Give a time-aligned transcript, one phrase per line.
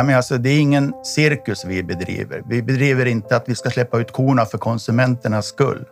[0.00, 2.42] Ja, men alltså, det är ingen cirkus vi bedriver.
[2.46, 5.84] Vi bedriver inte att vi ska släppa ut korna för konsumenternas skull.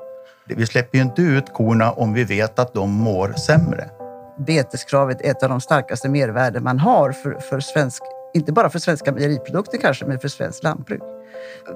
[0.46, 3.90] Vi släpper ju inte ut korna om vi vet att de mår sämre.
[4.46, 8.02] Beteskravet är ett av de starkaste mervärden man har för, för svensk,
[8.34, 11.02] inte bara för svenska mejeriprodukter kanske, men för svenskt lantbruk.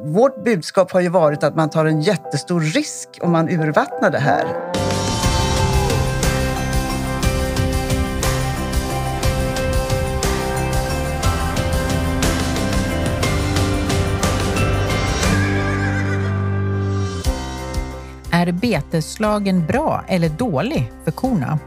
[0.04, 4.18] Vårt budskap har ju varit att man tar en jättestor risk om man urvattnar det
[4.18, 4.72] här.
[18.42, 21.58] Är beteslagen bra eller dålig för korna?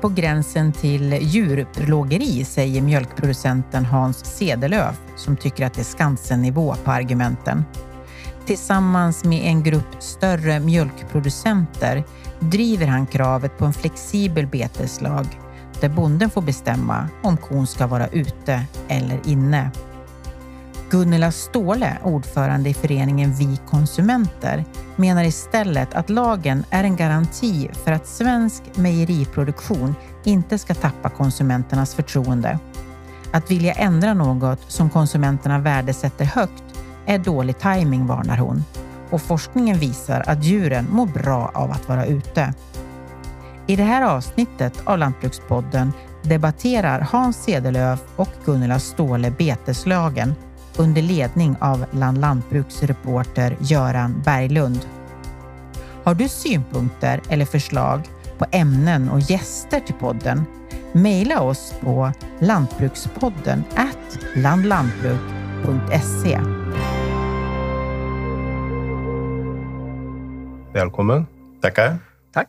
[0.00, 6.90] På gränsen till djurplågeri, säger mjölkproducenten Hans Sedelöf som tycker att det är Skansen-nivå på
[6.90, 7.64] argumenten.
[8.46, 12.04] Tillsammans med en grupp större mjölkproducenter
[12.40, 15.26] driver han kravet på en flexibel beteslag
[15.80, 19.70] där bonden får bestämma om kon ska vara ute eller inne.
[20.92, 24.64] Gunilla Ståhle, ordförande i föreningen Vi konsumenter,
[24.96, 31.94] menar istället att lagen är en garanti för att svensk mejeriproduktion inte ska tappa konsumenternas
[31.94, 32.58] förtroende.
[33.32, 36.64] Att vilja ändra något som konsumenterna värdesätter högt
[37.06, 38.64] är dålig timing, varnar hon.
[39.10, 42.54] Och forskningen visar att djuren mår bra av att vara ute.
[43.66, 50.34] I det här avsnittet av Lantbrukspodden debatterar Hans Sedelöf och Gunilla Ståhle beteslagen
[50.76, 54.86] under ledning av Land Lantbruks reporter Göran Berglund.
[56.04, 58.00] Har du synpunkter eller förslag
[58.38, 60.44] på ämnen och gäster till podden?
[60.92, 63.64] Maila oss på lantbrukspodden
[64.36, 66.40] landlantbruk.se.
[70.72, 71.26] Välkommen.
[71.62, 71.98] Tackar.
[72.32, 72.48] Tack.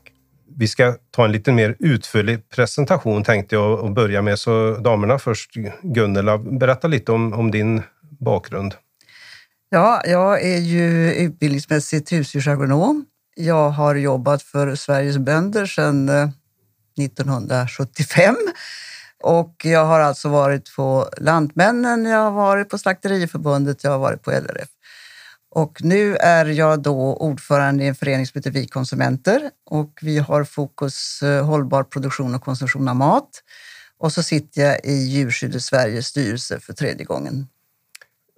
[0.55, 4.39] Vi ska ta en lite mer utförlig presentation tänkte jag och börja med.
[4.39, 5.51] Så damerna först.
[5.81, 7.81] Gunnela, berätta lite om, om din
[8.19, 8.75] bakgrund.
[9.69, 13.05] Ja, jag är ju utbildningsmässigt husdjursagronom.
[13.35, 16.29] Jag har jobbat för Sveriges bönder sedan eh,
[16.99, 18.35] 1975.
[19.23, 24.21] Och jag har alltså varit på Lantmännen, jag har varit på Slakteriförbundet, jag har varit
[24.21, 24.69] på LRF.
[25.55, 30.17] Och nu är jag då ordförande i en förening som heter Vi konsumenter och vi
[30.19, 33.29] har fokus eh, hållbar produktion och konsumtion av mat.
[33.97, 37.47] Och så sitter jag i Djurskydd Sveriges styrelse för tredje gången.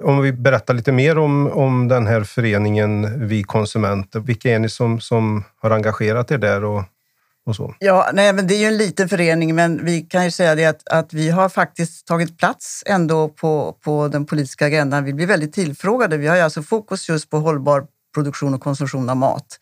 [0.04, 4.20] Om vi berättar lite mer om, om den här föreningen Vi konsumenter.
[4.20, 6.84] Vilka är ni som, som har engagerat er där och,
[7.46, 7.76] och så?
[7.80, 10.66] Ja, nej, men det är ju en liten förening, men vi kan ju säga det
[10.66, 15.04] att, att vi har faktiskt tagit plats ändå på, på den politiska agendan.
[15.04, 16.18] Vi blir väldigt tillfrågade.
[16.18, 19.60] Vi har ju alltså fokus just på hållbar produktion och konsumtion av mat.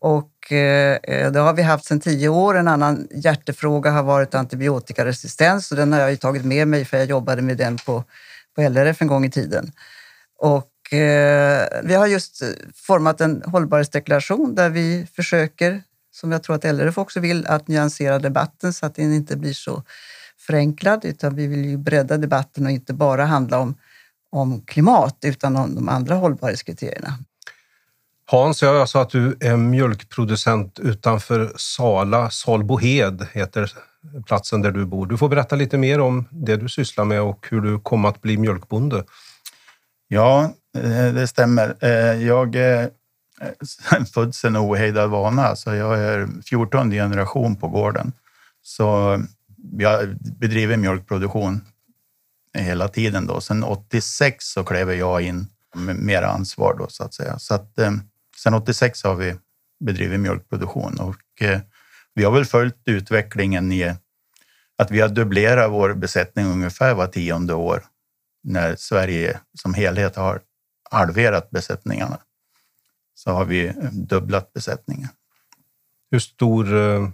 [0.00, 2.56] Och eh, det har vi haft sedan tio år.
[2.58, 6.96] En annan hjärtefråga har varit antibiotikaresistens och den har jag ju tagit med mig för
[6.96, 8.04] jag jobbade med den på,
[8.54, 9.72] på LRF en gång i tiden.
[10.38, 12.42] Och eh, vi har just
[12.74, 15.82] format en hållbarhetsdeklaration där vi försöker
[16.12, 19.52] som jag tror att LRF också vill, att nyansera debatten så att den inte blir
[19.52, 19.82] så
[20.38, 21.04] förenklad.
[21.04, 23.74] Utan vi vill ju bredda debatten och inte bara handla om,
[24.30, 27.18] om klimat utan om de andra hållbarhetskriterierna.
[28.32, 32.30] Hans, jag sa att du är mjölkproducent utanför Sala.
[32.30, 33.72] Salbohed heter
[34.26, 35.06] platsen där du bor.
[35.06, 38.20] Du får berätta lite mer om det du sysslar med och hur du kom att
[38.20, 39.04] bli mjölkbonde.
[40.08, 41.76] Ja, eh, det stämmer.
[41.80, 42.90] Eh, jag är
[43.40, 48.12] eh, född sedan ohejdad vana, så jag är 14 generation på gården.
[48.62, 49.18] Så
[49.78, 51.60] jag bedriver mjölkproduktion
[52.58, 53.26] hela tiden.
[53.26, 53.40] Då.
[53.40, 57.38] Sen 86 så klev jag in med mer ansvar då, så att säga.
[57.38, 57.78] Så att,
[58.46, 59.34] eh, sen 86 har vi
[59.84, 61.60] bedrivit mjölkproduktion och eh,
[62.14, 63.94] vi har väl följt utvecklingen i
[64.78, 67.84] att vi har dubblerat vår besättning ungefär var tionde år
[68.42, 70.40] när Sverige som helhet har
[70.90, 72.18] halverat besättningarna.
[73.14, 75.08] Så har vi dubblat besättningen.
[76.10, 77.08] Hur stor eh,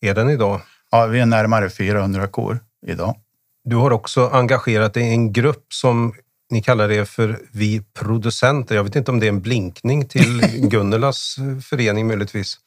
[0.00, 0.60] är den idag?
[0.90, 3.16] Ja, vi är närmare 400 kor idag.
[3.64, 6.14] Du har också engagerat dig i en grupp som
[6.50, 8.74] ni kallar det för Vi producenter.
[8.74, 10.40] Jag vet inte om det är en blinkning till
[10.70, 11.36] Gunnelas
[11.68, 12.58] förening möjligtvis?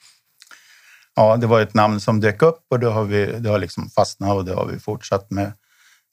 [1.15, 3.89] Ja, det var ett namn som dök upp och det har, vi, det har liksom
[3.89, 5.53] fastnat och det har vi fortsatt med.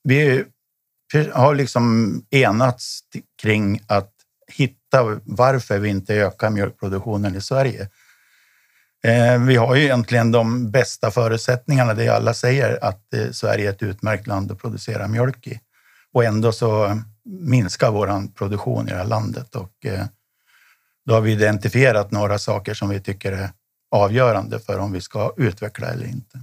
[0.05, 0.45] Vi
[1.33, 3.01] har liksom enats
[3.43, 4.13] kring att
[4.53, 7.89] hitta varför vi inte ökar mjölkproduktionen i Sverige.
[9.05, 11.95] Eh, vi har ju egentligen de bästa förutsättningarna.
[11.95, 15.61] Det alla säger att eh, Sverige är ett utmärkt land att producera mjölk i.
[16.13, 19.55] Och ändå så minska vår produktion i det här landet.
[19.55, 20.05] Och eh,
[21.07, 23.51] då har vi identifierat några saker som vi tycker är
[23.91, 26.41] avgörande för om vi ska utveckla eller inte.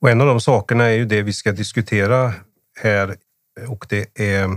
[0.00, 2.34] Och en av de sakerna är ju det vi ska diskutera
[2.80, 3.16] här
[3.68, 4.48] och det är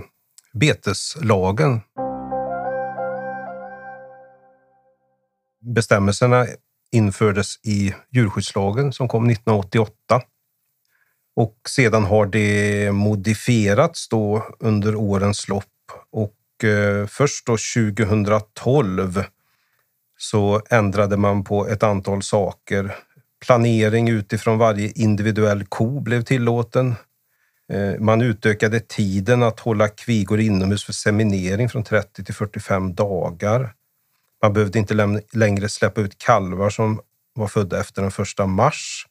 [0.54, 1.82] beteslagen.
[5.62, 6.46] Bestämmelserna
[6.92, 10.22] infördes i djurskyddslagen som kom 1988
[11.36, 15.66] och sedan har det modifierats då under årens lopp
[16.12, 19.24] och eh, först då 2012
[20.18, 22.96] så ändrade man på ett antal saker.
[23.46, 26.96] Planering utifrån varje individuell ko blev tillåten.
[27.74, 33.74] Eh, man utökade tiden att hålla kvigor inomhus för seminering från 30 till 45 dagar.
[34.42, 37.00] Man behövde inte längre släppa ut kalvar som
[37.34, 39.08] var födda efter den första mars.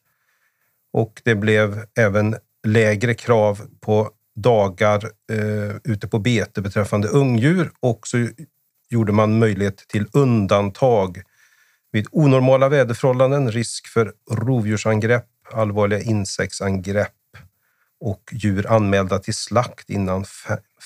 [0.95, 2.35] Och det blev även
[2.67, 8.27] lägre krav på dagar eh, ute på bete beträffande ungdjur och så
[8.89, 11.21] gjorde man möjlighet till undantag
[11.91, 17.11] vid onormala väderförhållanden, risk för rovdjursangrepp, allvarliga insektsangrepp
[17.99, 20.25] och djur anmälda till slakt innan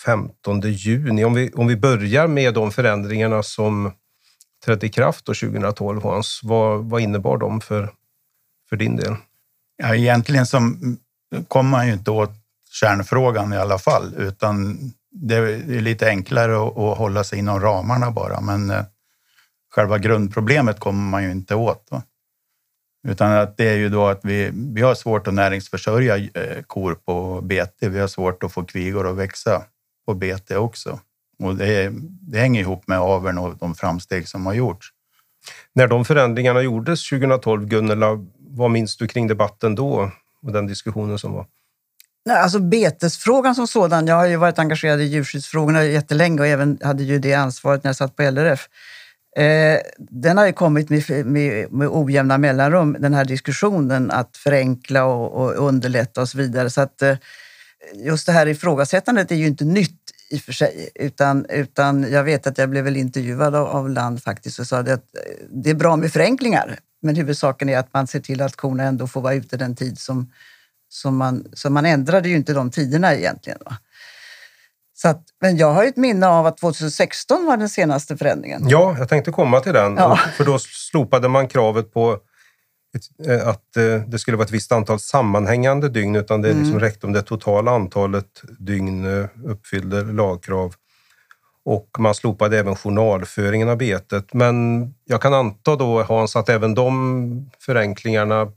[0.06, 1.24] 15 juni.
[1.24, 3.92] Om vi, om vi börjar med de förändringarna som
[4.66, 7.94] trädde i kraft 2012, Hans, vad, vad innebar de för,
[8.70, 9.16] för din del?
[9.84, 10.98] Ja, egentligen som
[11.48, 12.34] kommer man ju inte åt
[12.72, 14.78] kärnfrågan i alla fall, utan
[15.12, 18.42] det är lite enklare att, hålla sig inom ramarna bara.
[18.42, 18.84] Men eh,
[19.76, 21.88] själva grundproblemet kommer man ju inte åt.
[21.92, 22.02] Då.
[23.08, 26.96] Utan att det är ju då att vi, vi har svårt att näringsförsörja eh, kor
[27.06, 27.90] på bete.
[27.90, 29.64] Vi har svårt att få kvigor att växa
[30.06, 31.00] på bete också.
[31.44, 31.92] Och det,
[32.22, 34.88] det hänger ihop med aveln och de framsteg som har gjorts.
[35.74, 40.12] När de förändringarna gjordes 2012, Gunnela, vad minns du kring debatten då
[40.44, 41.46] och den diskussionen som var?
[42.26, 46.78] Nej, alltså betesfrågan som sådan, jag har ju varit engagerad i djurskyddsfrågorna jättelänge och även
[46.84, 48.70] hade ju det ansvaret när jag satt på LRF.
[49.38, 55.06] Eh, den har ju kommit med, med, med ojämna mellanrum, den här diskussionen att förenkla
[55.06, 56.70] och, och underlätta och så vidare.
[56.70, 57.18] Så att, eh,
[57.96, 60.00] just det här ifrågasättandet är ju inte nytt
[60.30, 63.90] i och för sig, utan, utan jag vet att jag blev väl intervjuad av, av
[63.90, 64.96] Land faktiskt och sa att eh,
[65.50, 69.08] det är bra med förenklingar, men huvudsaken är att man ser till att korna ändå
[69.08, 70.32] får vara ute den tid som,
[70.90, 71.46] som man...
[71.54, 73.60] Så man ändrade ju inte de tiderna egentligen.
[73.66, 73.78] Va?
[75.02, 78.62] Så att, men jag har ett minne av att 2016 var den senaste förändringen.
[78.68, 79.96] Ja, jag tänkte komma till den.
[79.96, 80.20] Ja.
[80.38, 82.18] För då slopade man kravet på
[83.28, 86.80] eh, att eh, det skulle vara ett visst antal sammanhängande dygn utan det liksom mm.
[86.80, 90.74] räckte om det totala antalet dygn eh, uppfyllde lagkrav.
[91.70, 94.34] Och man slopade även journalföringen av betet.
[94.34, 98.52] Men jag kan anta då Hans att även de förenklingarna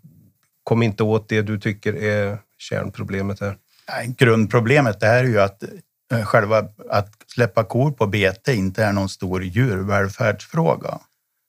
[0.64, 3.56] kom inte åt det du tycker är kärnproblemet här.
[4.06, 5.62] Grundproblemet är ju att
[6.12, 10.99] eh, själva att släppa kor på bete inte är någon stor djurvälfärdsfråga.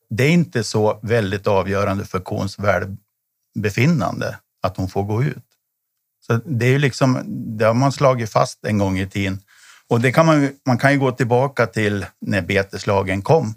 [0.10, 5.46] Det är inte så väldigt avgörande för kons välbefinnande att hon får gå ut.
[6.28, 7.24] Så det är ju liksom,
[7.58, 9.40] det har man slagit fast en gång i tiden.
[9.90, 13.54] Och det kan man, man kan ju gå tillbaka till när beteslagen kom.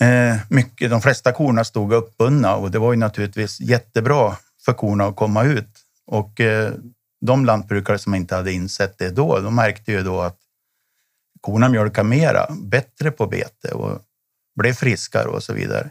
[0.00, 5.04] Eh, mycket, de flesta korna stod uppbundna och det var ju naturligtvis jättebra för korna
[5.06, 5.68] att komma ut.
[6.06, 6.72] Och eh,
[7.20, 10.38] de lantbrukare som inte hade insett det då, de märkte ju då att
[11.40, 14.02] korna mjölkar mera, bättre på bete och
[14.56, 15.90] blev friskare och så vidare.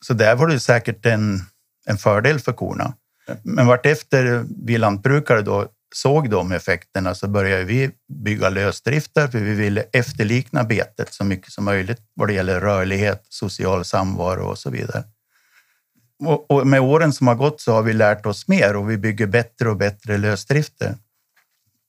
[0.00, 1.40] Så där var det säkert en,
[1.86, 2.94] en fördel för korna.
[3.42, 9.54] Men vartefter vi lantbrukare då såg de effekterna så började vi bygga lösdrifter för vi
[9.54, 14.70] ville efterlikna betet så mycket som möjligt vad det gäller rörlighet, social samvaro och så
[14.70, 15.04] vidare.
[16.48, 19.26] Och, med åren som har gått så har vi lärt oss mer och vi bygger
[19.26, 20.96] bättre och bättre lösdrifter.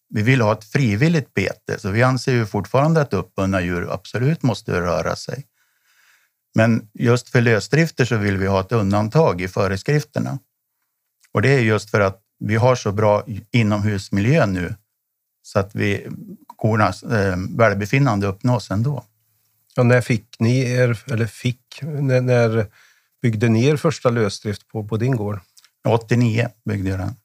[0.10, 4.44] Vi vill ha ett frivilligt bete, så vi anser ju fortfarande att uppbundna djur absolut
[4.44, 5.46] måste röra sig.
[6.56, 10.40] Men just för lösdrifter så vill vi ha ett undantag i föreskrifterna.
[11.32, 14.76] Och det är just för att vi har så bra inomhusmiljö nu
[15.42, 16.08] så att vi,
[16.56, 19.04] kornas eh, välbefinnande uppnås ändå.
[19.78, 22.68] Och när fick ni er, eller fick, när, när
[23.22, 25.40] byggde ni er första lösdrift på, på din gård?
[25.88, 27.16] 89 byggde jag den.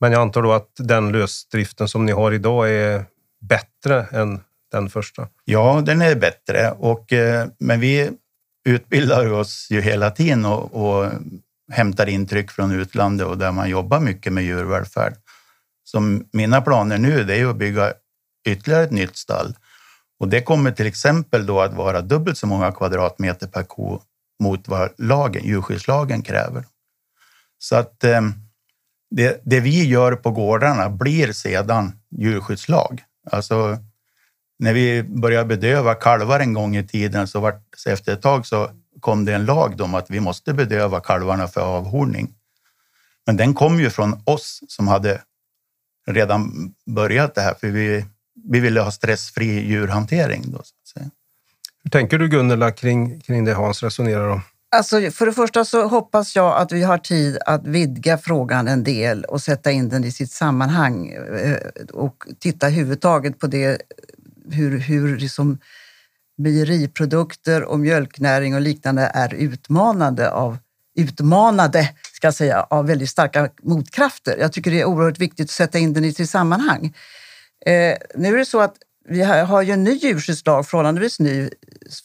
[0.00, 3.04] Men jag antar då att den lösdriften som ni har idag är
[3.40, 4.40] bättre än
[4.70, 5.28] den första?
[5.44, 8.10] Ja, den är bättre, och, eh, men vi
[8.64, 11.12] utbildar oss ju hela tiden och, och
[11.70, 15.14] hämtar intryck från utlandet och där man jobbar mycket med djurvälfärd.
[15.84, 16.00] Så
[16.32, 17.92] mina planer nu det är att bygga
[18.48, 19.54] ytterligare ett nytt stall
[20.18, 24.00] Och det kommer till exempel då att vara dubbelt så många kvadratmeter per ko
[24.42, 26.64] mot vad lagen, djurskyddslagen kräver.
[27.58, 28.20] Så att eh,
[29.10, 33.02] det, det, vi gör på gårdarna blir sedan djurskyddslag.
[33.30, 33.78] Alltså,
[34.58, 38.46] när vi började bedöva kalvar en gång i tiden så, var, så efter ett tag
[38.46, 42.34] så kom det en lag om att vi måste bedöva kalvarna för avhorning.
[43.26, 45.22] Men den kom ju från oss som hade
[46.06, 48.04] redan börjat det här, för vi,
[48.48, 50.42] vi ville ha stressfri djurhantering.
[50.46, 51.10] Då, så att säga.
[51.82, 54.40] Hur tänker du Gunnela kring, kring det Hans resonerar om?
[54.76, 58.84] Alltså, för det första så hoppas jag att vi har tid att vidga frågan en
[58.84, 61.56] del och sätta in den i sitt sammanhang eh,
[61.92, 63.82] och titta huvudtaget på det,
[64.50, 65.58] hur, hur liksom
[66.40, 70.58] mejeriprodukter och mjölknäring och liknande är utmanande av,
[70.96, 74.36] utmanade ska jag säga, av väldigt starka motkrafter.
[74.38, 76.96] Jag tycker det är oerhört viktigt att sätta in den i sitt sammanhang.
[77.66, 78.76] Eh, nu är det så att
[79.08, 81.50] vi har ju en ny djurskyddslag, förhållandevis ny,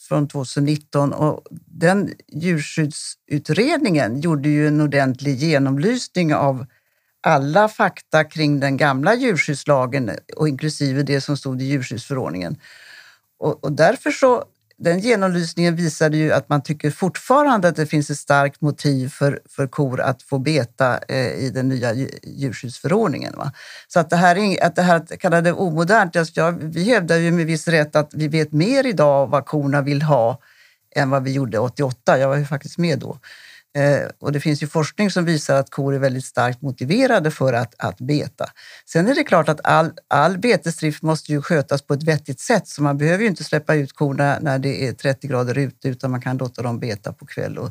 [0.08, 6.66] från 2019 och den djurskyddsutredningen gjorde ju en ordentlig genomlysning av
[7.20, 12.56] alla fakta kring den gamla djurskyddslagen och inklusive det som stod i djurskyddsförordningen.
[13.38, 14.44] Och, och därför så
[14.78, 19.40] den genomlysningen visade ju att man tycker fortfarande att det finns ett starkt motiv för,
[19.48, 23.34] för kor att få beta eh, i den nya djurskyddsförordningen.
[23.36, 23.52] Va?
[23.88, 27.46] Så att det här, att det här kallade omodernt, alltså jag, vi hävdar ju med
[27.46, 30.38] viss rätt att vi vet mer idag vad korna vill ha
[30.96, 32.18] än vad vi gjorde 88.
[32.18, 33.18] Jag var ju faktiskt med då.
[33.76, 37.52] Eh, och det finns ju forskning som visar att kor är väldigt starkt motiverade för
[37.52, 38.46] att, att beta.
[38.86, 42.68] Sen är det klart att all, all betesdrift måste ju skötas på ett vettigt sätt
[42.68, 46.10] så man behöver ju inte släppa ut korna när det är 30 grader ute utan
[46.10, 47.70] man kan låta dem beta på kväll och,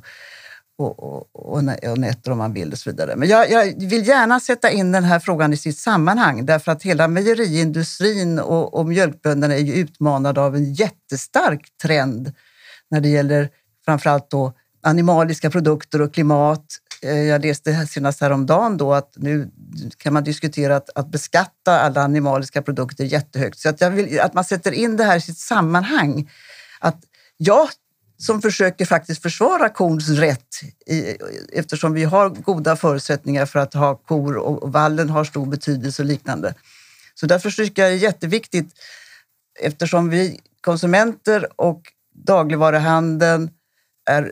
[0.77, 1.63] och, och, och,
[1.97, 3.15] nätter om man vill och så vidare.
[3.15, 6.83] Men jag, jag, vill gärna sätta in den här frågan i sitt sammanhang därför att
[6.83, 12.33] hela mejeriindustrin och, och mjölkbönderna är ju utmanade av en jättestark trend
[12.91, 13.49] när det gäller
[13.85, 14.53] framförallt då
[14.85, 16.65] animaliska produkter och klimat.
[17.01, 19.51] Eh, jag läste senast häromdagen då att nu
[19.97, 23.59] kan man diskutera att, att beskatta alla animaliska produkter jättehögt.
[23.59, 26.31] Så att jag vill att man sätter in det här i sitt sammanhang.
[26.79, 26.99] Att
[27.37, 27.69] jag
[28.17, 31.17] som försöker faktiskt försvara kons rätt i,
[31.53, 36.07] eftersom vi har goda förutsättningar för att ha kor och vallen har stor betydelse och
[36.07, 36.53] liknande.
[37.13, 38.73] Så därför tycker jag det är jätteviktigt
[39.59, 41.81] eftersom vi konsumenter och
[42.13, 43.49] dagligvaruhandeln
[44.09, 44.31] är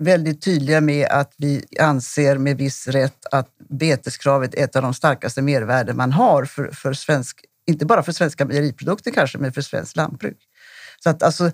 [0.00, 4.94] väldigt tydliga med att vi anser med viss rätt att beteskravet är ett av de
[4.94, 9.60] starkaste mervärden man har för, för svensk, inte bara för svenska mejeriprodukter kanske, men för
[9.60, 10.38] svenskt lantbruk.
[11.02, 11.50] Så att alltså,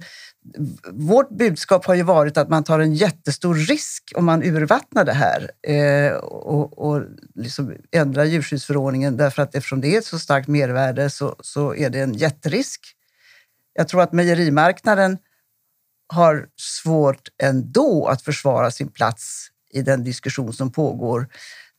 [0.91, 5.13] vårt budskap har ju varit att man tar en jättestor risk om man urvattnar det
[5.13, 7.03] här eh, och, och
[7.35, 11.91] liksom ändrar djurskyddsförordningen därför att eftersom det är ett så starkt mervärde så, så är
[11.91, 12.81] det en jätterisk.
[13.73, 15.19] Jag tror att mejerimarknaden
[16.09, 21.29] har svårt ändå att försvara sin plats i den diskussion som pågår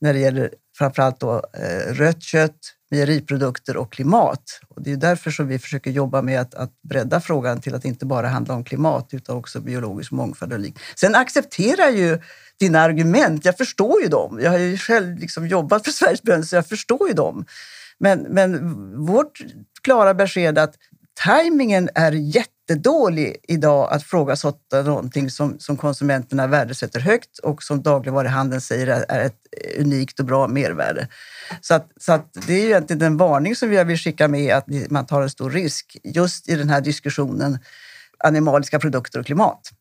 [0.01, 2.57] när det gäller framförallt då, eh, rött kött,
[2.91, 4.43] mejeriprodukter och klimat.
[4.67, 7.85] Och det är därför som vi försöker jobba med att, att bredda frågan till att
[7.85, 10.81] inte bara handla om klimat utan också biologisk mångfald och liknande.
[10.95, 12.19] Sen accepterar jag ju
[12.59, 13.45] dina argument.
[13.45, 14.39] Jag förstår ju dem.
[14.41, 17.45] Jag har ju själv liksom jobbat för Sveriges bönder så jag förstår ju dem.
[17.99, 19.41] Men, men vårt
[19.83, 20.75] klara besked är att
[21.23, 22.11] tajmingen är
[22.69, 29.25] jättedålig idag att frågasätta någonting som, som konsumenterna värdesätter högt och som dagligvaruhandeln säger är
[29.25, 29.35] ett
[29.79, 31.07] unikt och bra mervärde.
[31.61, 34.65] Så, att, så att det är egentligen den varning som jag vill skicka med att
[34.89, 37.59] man tar en stor risk just i den här diskussionen
[38.19, 39.71] animaliska produkter och klimat.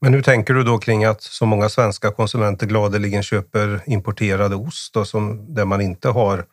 [0.00, 4.94] Men hur tänker du då kring att så många svenska konsumenter gladeligen köper importerad ost
[4.94, 6.44] då, som, där man inte har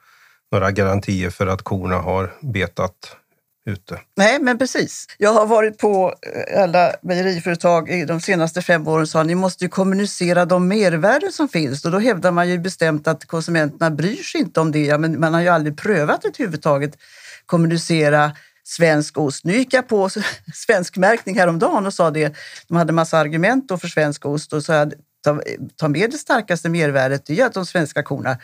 [0.51, 3.17] några garantier för att korna har betat
[3.65, 3.99] ute.
[4.15, 5.05] Nej, men precis.
[5.17, 9.35] Jag har varit på eh, alla mejeriföretag i de senaste fem åren och sa ni
[9.35, 11.85] måste ju kommunicera de mervärden som finns.
[11.85, 14.85] Och då hävdar man ju bestämt att konsumenterna bryr sig inte om det.
[14.85, 16.97] Ja, men man har ju aldrig prövat överhuvudtaget
[17.45, 18.31] kommunicera
[18.63, 19.45] svensk ost.
[19.45, 20.09] Nu gick jag på
[20.53, 22.35] svensk märkning häromdagen och sa det.
[22.67, 24.91] De hade massa argument för svensk ost och sa
[25.23, 25.41] ta,
[25.75, 28.37] ta med det starkaste mervärdet, det är att de svenska korna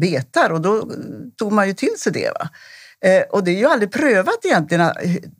[0.00, 0.84] betar och då eh,
[1.36, 2.30] tog man ju till sig det.
[2.30, 2.48] Va?
[3.04, 4.92] Eh, och det är ju aldrig prövat egentligen, eh,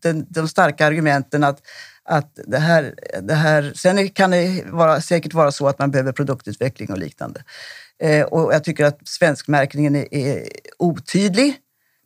[0.03, 1.61] den, de starka argumenten att,
[2.05, 3.73] att det här, det här...
[3.77, 7.43] Sen kan det vara, säkert vara så att man behöver produktutveckling och liknande.
[8.03, 10.49] Eh, och jag tycker att svenskmärkningen är, är
[10.79, 11.57] otydlig.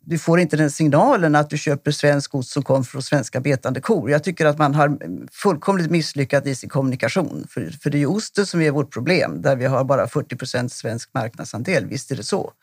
[0.05, 3.81] Du får inte den signalen att du köper svensk ost som kommer från svenska betande
[3.81, 4.11] kor.
[4.11, 4.97] Jag tycker att man har
[5.31, 7.47] fullkomligt misslyckats i sin kommunikation.
[7.49, 10.35] För, för det är ju osten som är vårt problem, där vi har bara 40
[10.35, 11.85] procent svensk marknadsandel.
[11.85, 12.53] Visst är det så.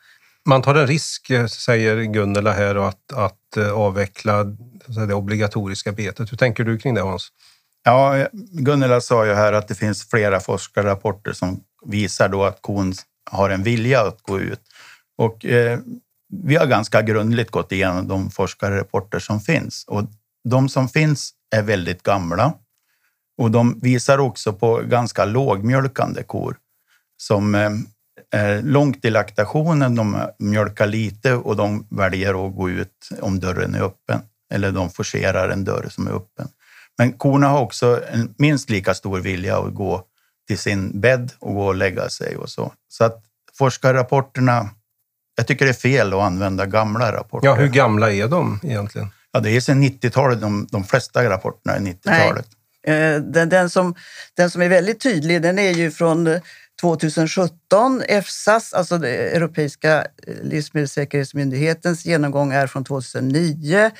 [0.45, 4.43] Man tar en risk, eh, säger Gunnela här, att, att eh, avveckla
[5.07, 6.31] det obligatoriska betet.
[6.31, 7.31] Hur tänker du kring det Hans?
[7.83, 12.61] Ja, eh, Gunnela sa ju här att det finns flera forskarrapporter som visar då att
[12.61, 12.93] kon
[13.31, 14.61] har en vilja att gå ut.
[15.17, 15.79] Och eh,
[16.43, 19.85] vi har ganska grundligt gått igenom de forskarrapporter som finns.
[19.87, 20.03] Och
[20.49, 22.53] de som finns är väldigt gamla
[23.37, 26.57] och de visar också på ganska lågmjölkande kor
[27.17, 27.69] som eh,
[28.63, 33.81] långt i laktationen, de mjölkar lite och de väljer att gå ut om dörren är
[33.81, 34.21] öppen.
[34.53, 36.47] Eller de forcerar en dörr som är öppen.
[36.97, 40.03] Men korna har också en minst lika stor vilja att gå
[40.47, 42.73] till sin bädd och gå och lägga sig och så.
[42.87, 43.23] Så att
[43.57, 44.69] forskarrapporterna,
[45.35, 47.47] jag tycker det är fel att använda gamla rapporter.
[47.47, 49.09] Ja, hur gamla är de egentligen?
[49.31, 52.47] Ja, det är sedan 90-talet, de, de flesta rapporterna är 90-talet.
[52.87, 53.95] Eh, den, den, som,
[54.37, 56.39] den som är väldigt tydlig, den är ju från
[56.81, 58.03] 2017.
[58.07, 63.91] EFSAs, alltså den Europeiska eh, livsmedelssäkerhetsmyndighetens genomgång är från 2009.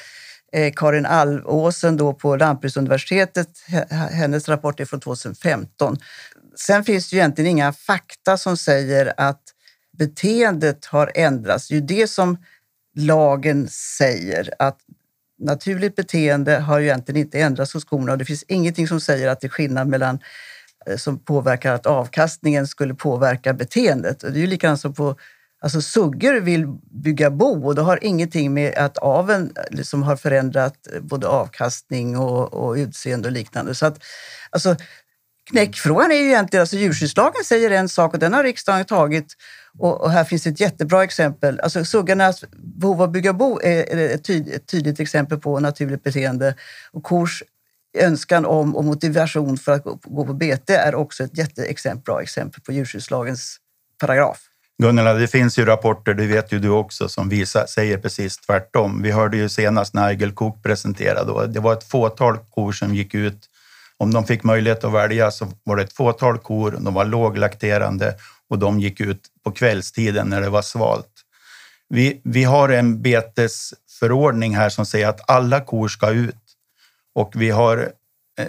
[0.54, 3.48] Eh, Karin Alvåsen då på Lantbruksuniversitetet,
[4.12, 5.98] hennes rapport är från 2015.
[6.56, 9.42] Sen finns det ju egentligen inga fakta som säger att
[9.98, 11.68] beteendet har ändrats.
[11.68, 12.38] Det är ju det som
[12.96, 14.78] lagen säger, att
[15.40, 19.28] naturligt beteende har ju egentligen inte ändrats hos korna och det finns ingenting som säger
[19.28, 20.20] att det är skillnad mellan
[20.88, 24.20] Eh, som påverkar att avkastningen skulle påverka beteendet.
[24.20, 25.16] Det är ju likadant som på
[25.64, 26.68] Alltså suggor vill
[27.04, 31.28] bygga bo och det har ingenting med att aveln eh, liksom har förändrat eh, både
[31.28, 33.76] avkastning och, och utseende och liknande.
[33.76, 34.04] Så att,
[34.50, 34.76] alltså,
[35.50, 39.36] knäckfrågan är ju egentligen, alltså djurskyddslagen säger en sak och den har riksdagen tagit
[39.80, 41.60] och, och här finns ett jättebra exempel.
[41.60, 45.60] Alltså suggarnas behov av att bygga bo är, är ett, tyd, ett tydligt exempel på
[45.60, 46.56] naturligt beteende
[46.92, 47.44] och kors
[47.94, 52.62] önskan om och motivation för att gå, på bete är också ett jätteexempel, bra exempel
[52.62, 53.58] på djurskyddslagens
[54.00, 54.40] paragraf.
[54.82, 59.02] Gunnela, det finns ju rapporter, det vet ju du också, som visar, säger precis tvärtom.
[59.02, 63.16] Vi hörde ju senast när Cook presenterade och det var ett fåtal kor som gick
[63.16, 63.48] ut.
[63.98, 68.16] Om de fick möjlighet att välja så var det ett fåtal kor, de var låglakterande
[68.50, 71.12] och de gick ut på kvällstiden när det var svalt.
[71.90, 76.36] Vi, vi har en betesförordning här som säger att alla kor ska ut
[77.16, 77.92] och vi har
[78.40, 78.48] eh,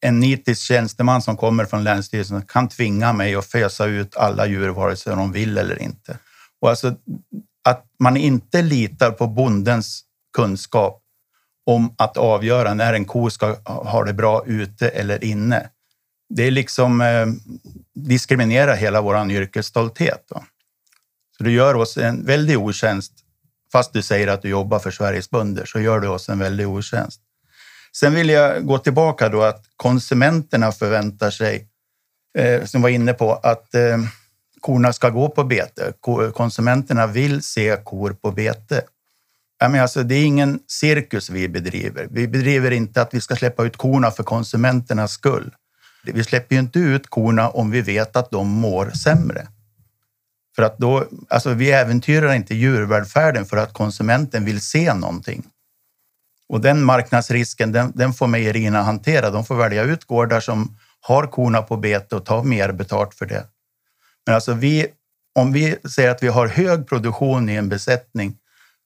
[0.00, 4.68] en nitisk tjänsteman som kommer från Länsstyrelsen kan tvinga mig att fösa ut alla djur
[4.68, 6.18] vare sig de vill eller inte.
[6.60, 6.94] Och alltså,
[7.64, 10.04] att man inte litar på bondens
[10.36, 11.02] kunskap
[11.66, 15.68] om att avgöra när en ko ska ha det bra ute eller inne.
[16.28, 17.26] Det är liksom eh,
[17.94, 20.24] diskriminera hela vår yrkesstolthet.
[20.28, 20.44] Då.
[21.38, 23.12] Så du gör oss en väldig otjänst.
[23.72, 26.68] Fast du säger att du jobbar för Sveriges bönder så gör du oss en väldig
[26.68, 27.20] otjänst.
[27.96, 31.68] Sen vill jag gå tillbaka då att konsumenterna förväntar sig,
[32.38, 33.98] eh, som var inne på, att eh,
[34.60, 35.92] korna ska gå på bete.
[36.34, 38.82] Konsumenterna vill se kor på bete.
[39.58, 42.08] Ja, men alltså, det är ingen cirkus vi bedriver.
[42.10, 45.54] Vi bedriver inte att vi ska släppa ut korna för konsumenternas skull.
[46.04, 49.46] Vi släpper ju inte ut korna om vi vet att de mår sämre.
[50.56, 55.44] För att då, alltså vi äventyrar inte djurvälfärden för att konsumenten vill se någonting.
[56.50, 59.30] Och den marknadsrisken, den, den får mejerierna hantera.
[59.30, 63.26] De får välja ut gårdar som har korna på bete och ta mer betalt för
[63.26, 63.46] det.
[64.26, 64.86] Men alltså vi,
[65.34, 68.36] om vi säger att vi har hög produktion i en besättning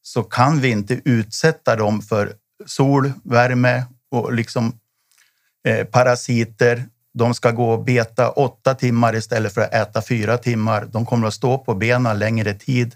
[0.02, 2.32] så kan vi inte utsätta dem för
[2.66, 4.78] sol, värme och liksom
[5.68, 6.84] eh, parasiter.
[7.14, 10.88] De ska gå och beta åtta timmar istället för att äta fyra timmar.
[10.92, 12.94] De kommer att stå på benen längre tid.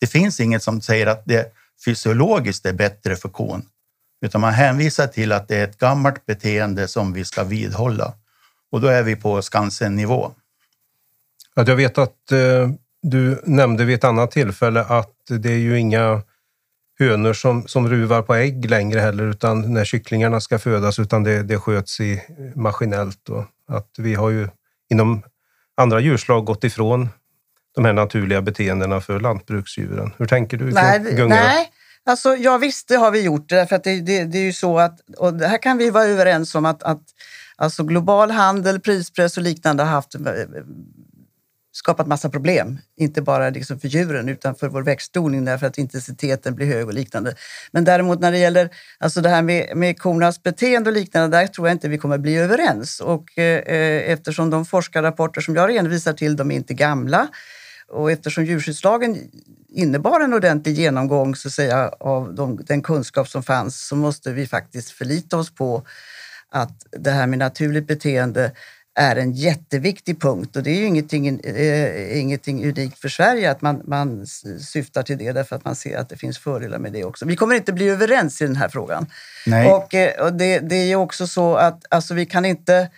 [0.00, 1.52] Det finns inget som säger att det
[1.84, 3.62] fysiologiskt är bättre för kon
[4.20, 8.14] utan man hänvisar till att det är ett gammalt beteende som vi ska vidhålla.
[8.70, 10.32] Och då är vi på Skansen-nivå.
[11.54, 12.70] Ja, jag vet att eh,
[13.02, 16.22] du nämnde vid ett annat tillfälle att det är ju inga
[16.98, 21.42] hönor som, som ruvar på ägg längre heller, utan när kycklingarna ska födas, utan det,
[21.42, 22.22] det sköts i
[22.54, 23.28] maskinellt.
[23.28, 24.48] Och att vi har ju
[24.90, 25.22] inom
[25.76, 27.08] andra djurslag gått ifrån
[27.74, 30.12] de här naturliga beteendena för lantbruksdjuren.
[30.16, 30.70] Hur tänker du?
[30.70, 31.70] Nej, nej
[32.08, 33.48] Alltså, ja visst, det har vi gjort.
[33.48, 36.04] Därför att det, det, det är ju så att, och det här kan vi vara
[36.04, 37.02] överens om att, att
[37.56, 40.20] alltså global handel, prispress och liknande har haft, eh,
[41.72, 42.78] skapat massa problem.
[42.96, 46.94] Inte bara liksom för djuren utan för vår växtodling därför att intensiteten blir hög och
[46.94, 47.34] liknande.
[47.72, 51.46] Men däremot när det gäller alltså det här med, med kornas beteende och liknande, där
[51.46, 53.00] tror jag inte vi kommer bli överens.
[53.00, 57.28] Och eh, eh eftersom de forskarrapporter som jag redovisar till, de är inte gamla
[57.88, 59.30] och eftersom djurskyddslagen
[59.68, 64.46] innebar en ordentlig genomgång så säga, av de, den kunskap som fanns så måste vi
[64.46, 65.82] faktiskt förlita oss på
[66.50, 68.52] att det här med naturligt beteende
[68.94, 73.62] är en jätteviktig punkt och det är ju ingenting, eh, ingenting unikt för Sverige att
[73.62, 74.26] man, man
[74.60, 77.26] syftar till det därför att man ser att det finns fördelar med det också.
[77.26, 79.06] Vi kommer inte bli överens i den här frågan.
[79.46, 79.70] Nej.
[79.70, 82.90] Och, eh, och det, det är också så att alltså, vi kan inte...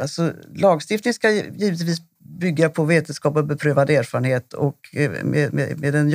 [0.00, 5.94] Alltså, lagstiftning ska givetvis bygga på vetenskap och beprövad erfarenhet och eh, med, med, med
[5.94, 6.10] en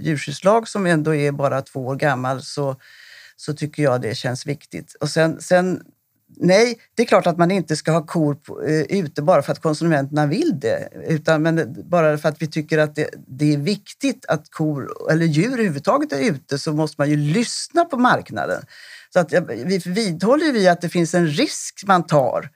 [0.00, 2.76] djurskyddslag som ändå är bara två år gammal så,
[3.36, 4.94] så tycker jag det känns viktigt.
[5.00, 5.82] Och sen, sen
[6.36, 9.52] Nej, det är klart att man inte ska ha kor på, eh, ute bara för
[9.52, 10.88] att konsumenterna vill det.
[11.06, 15.26] Utan men bara för att vi tycker att det, det, är viktigt att kor eller
[15.26, 18.62] djur överhuvudtaget är ute så måste man ju lyssna på marknaden.
[19.12, 22.50] Så att, vi vidhåller vi att det finns en risk man tar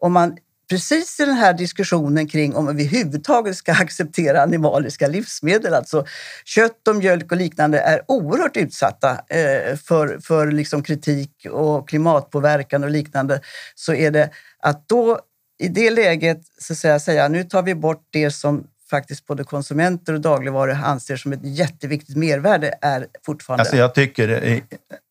[0.00, 0.36] om man
[0.70, 6.04] precis i den här diskussionen kring om vi överhuvudtaget ska acceptera animaliska livsmedel, alltså
[6.44, 12.84] kött och mjölk och liknande, är oerhört utsatta eh, för, för liksom kritik och klimatpåverkan
[12.84, 13.40] och liknande,
[13.74, 14.30] så är det
[14.62, 15.20] att då
[15.58, 20.12] i det läget så säga, säga nu tar vi bort det som faktiskt både konsumenter
[20.12, 23.62] och dagligvaror anser som ett jätteviktigt mervärde är fortfarande...
[23.62, 24.28] Alltså jag tycker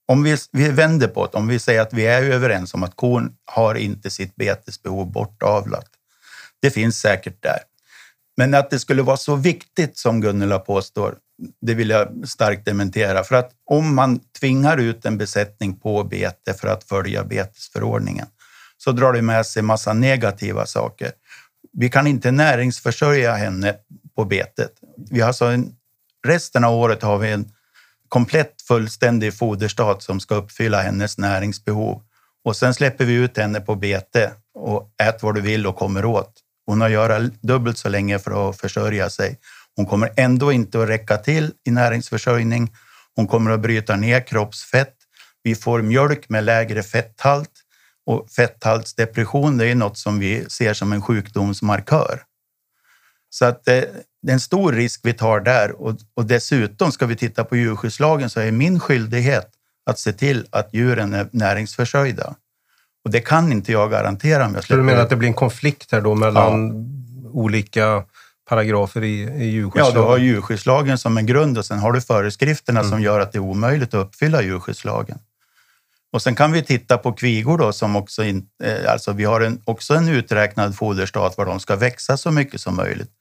[0.10, 2.95] om vi, vi vänder på det, om vi säger att vi är överens om att
[2.95, 5.86] kon har inte sitt betesbehov bortavlat.
[6.62, 7.60] Det finns säkert där.
[8.38, 11.15] Men att det skulle vara så viktigt som Gunnela påstår,
[11.62, 13.24] det vill jag starkt dementera.
[13.24, 18.28] För att om man tvingar ut en besättning på bete för att följa betesförordningen
[18.78, 21.12] så drar det med sig massa negativa saker.
[21.74, 23.76] Vi kan inte näringsförsörja henne
[24.15, 24.72] på betet.
[25.12, 25.76] Vi har alltså en,
[26.28, 27.52] resten av året har vi en
[28.10, 32.02] komplett fullständig foderstat som ska uppfylla hennes näringsbehov.
[32.43, 36.06] Och sen släpper vi ut henne på bete och ät vad du vill och kommer
[36.06, 36.34] åt.
[36.65, 39.39] Hon har göra dubbelt så länge för att försörja sig.
[39.76, 42.74] Hon kommer ändå inte att räcka till i näringsförsörjning.
[43.15, 44.95] Hon kommer att bryta ner kroppsfett.
[45.43, 47.52] Vi får mjölk med lägre fetthalt
[48.06, 52.24] och fetthaltsdepression det är något som vi ser som en sjukdomsmarkör.
[53.30, 53.84] Så att eh,
[54.21, 57.55] det, är en stor risk vi tar där och, och dessutom ska vi titta på
[57.55, 59.49] djurskyddslagen så är min skyldighet
[59.86, 62.36] att se till att djuren är näringsförsörjda.
[63.05, 64.75] Och det kan inte jag garantera om jag släpper.
[64.75, 66.67] Så du menar att det blir en konflikt här då mellan
[67.23, 67.29] ja.
[67.32, 68.03] olika
[68.49, 69.95] paragrafer i, i djurskyddslagen?
[69.95, 72.91] Ja, du har djurskyddslagen som en grund och sen har du föreskrifterna mm.
[72.91, 75.19] som gör att det är omöjligt att uppfylla djurskyddslagen.
[76.12, 79.41] Och sen kan vi titta på kvigor då som också in, eh, alltså vi har
[79.41, 83.12] en, också en uträknad foderstat var de ska växa så mycket som möjligt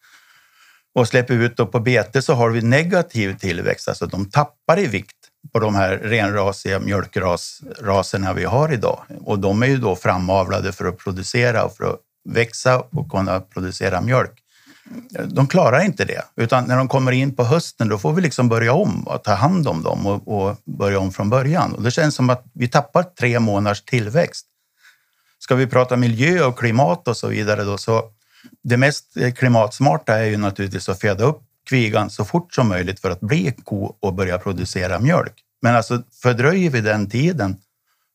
[0.94, 4.86] och släpper ut dem på bete så har vi negativ tillväxt, alltså de tappar i
[4.86, 5.16] vikt
[5.52, 9.02] på de här renrasiga mjölkraserna vi har idag.
[9.24, 11.96] Och de är ju då framavlade för att producera och för att
[12.28, 14.32] växa och kunna producera mjölk.
[15.26, 18.48] De klarar inte det, utan när de kommer in på hösten då får vi liksom
[18.48, 21.74] börja om och ta hand om dem och, och börja om från början.
[21.74, 24.46] Och det känns som att vi tappar tre månaders tillväxt.
[25.38, 28.10] Ska vi prata miljö och klimat och så vidare då så
[28.62, 33.00] det mest eh, klimatsmarta är ju naturligtvis att föda upp kvigan så fort som möjligt
[33.00, 35.34] för att bli ko och börja producera mjölk.
[35.62, 37.56] Men alltså fördröjer vi den tiden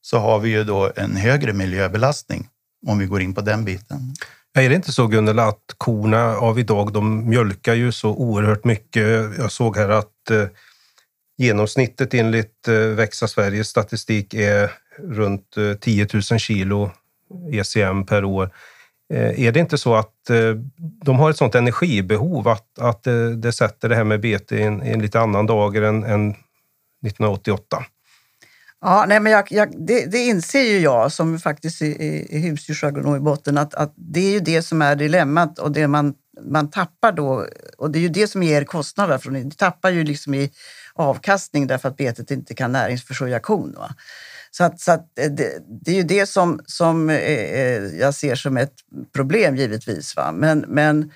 [0.02, 2.48] så har vi ju då en högre miljöbelastning
[2.88, 4.14] om vi går in på den biten.
[4.54, 9.04] Är det inte så Gunnela att korna av idag, de mjölkar ju så oerhört mycket.
[9.38, 10.46] Jag såg här att eh,
[11.38, 16.92] genomsnittet enligt eh, Växa Sveriges statistik är runt eh, 10 000 kilo
[17.52, 18.50] ECM per år.
[19.13, 20.56] Eh, är det inte så att eh,
[21.06, 24.63] de har ett sånt energibehov att, att eh, det sätter det här med bete i
[24.63, 27.86] en, i en lite annan dager än, än 1988?
[28.86, 32.02] Ja, nej, men jag, jag, det, det, inser ju jag som faktiskt är,
[32.36, 35.88] är husdjursagronom i botten att, att det är ju det som är dilemmat och det
[35.88, 37.48] man, man tappar då.
[37.78, 39.18] Och det är ju det som ger kostnader.
[39.18, 40.52] För ni tappar ju liksom i
[40.94, 43.74] avkastning därför att betet inte kan näringsförsörja kon.
[43.78, 43.96] Va?
[44.58, 48.13] Så, att, så att eh, det, det, är ju det som, som eh, eh, jag
[48.13, 48.74] ser som ett
[49.13, 50.16] problem givetvis.
[50.16, 50.32] Va?
[50.32, 51.12] Men, men,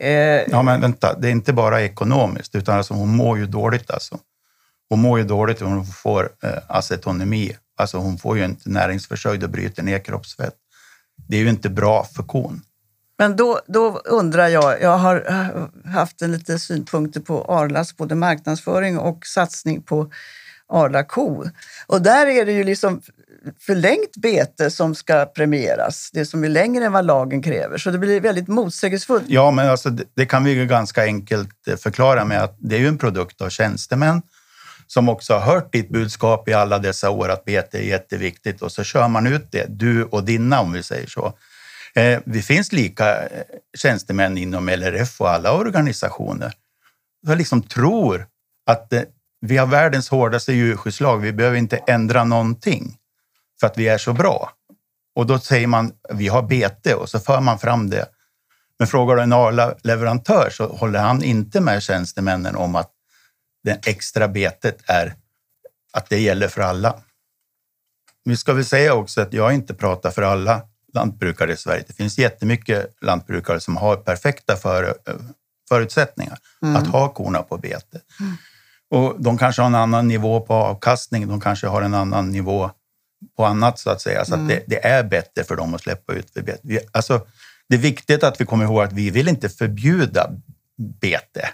[0.00, 0.10] eh...
[0.50, 3.90] Ja, men vänta, det är inte bara ekonomiskt, utan alltså, hon mår ju dåligt.
[3.90, 4.18] Alltså.
[4.88, 7.56] Hon mår ju dåligt om hon får eh, acetonemi.
[7.76, 10.54] Alltså hon får ju inte näringsförsörjd och bryter ner kroppsfett.
[11.28, 12.62] Det är ju inte bra för kon.
[13.18, 15.24] Men då, då undrar jag, jag har
[15.88, 20.10] haft en lite synpunkter på Arlas både marknadsföring och satsning på
[20.68, 21.44] Arla ko.
[21.86, 23.02] Och där är det ju liksom
[23.60, 26.10] förlängt bete som ska premieras.
[26.12, 27.78] Det som är längre än vad lagen kräver.
[27.78, 29.24] Så det blir väldigt motsägelsefullt.
[29.28, 32.76] Ja, men alltså, det, det kan vi ju ganska enkelt eh, förklara med att det
[32.76, 34.22] är ju en produkt av tjänstemän
[34.86, 38.72] som också har hört ditt budskap i alla dessa år att bete är jätteviktigt och
[38.72, 41.32] så kör man ut det, du och dina om vi säger så.
[41.94, 43.42] Eh, det finns lika eh,
[43.78, 46.52] tjänstemän inom LRF och alla organisationer
[47.26, 48.26] som liksom tror
[48.66, 49.02] att eh,
[49.46, 51.18] vi har världens hårdaste djurskyddslag.
[51.18, 52.96] Vi behöver inte ändra någonting
[53.60, 54.50] för att vi är så bra.
[55.14, 58.06] Och då säger man vi har bete och så för man fram det.
[58.78, 62.90] Men frågar du en Arla-leverantör så håller han inte med tjänstemännen om att
[63.64, 65.14] det extra betet är
[65.92, 66.94] att det gäller för alla.
[68.24, 70.62] Vi ska väl säga också att jag inte pratar för alla
[70.94, 71.84] lantbrukare i Sverige.
[71.86, 74.94] Det finns jättemycket lantbrukare som har perfekta för,
[75.68, 76.76] förutsättningar mm.
[76.76, 78.00] att ha korna på bete.
[78.20, 78.36] Mm.
[78.92, 82.70] Och de kanske har en annan nivå på avkastning, de kanske har en annan nivå
[83.36, 84.24] på annat så att säga.
[84.24, 84.46] Så mm.
[84.46, 86.58] att det, det, är bättre för dem att släppa ut för bete.
[86.62, 87.26] Vi, alltså,
[87.68, 90.30] det är viktigt att vi kommer ihåg att vi vill inte förbjuda
[91.00, 91.48] bete.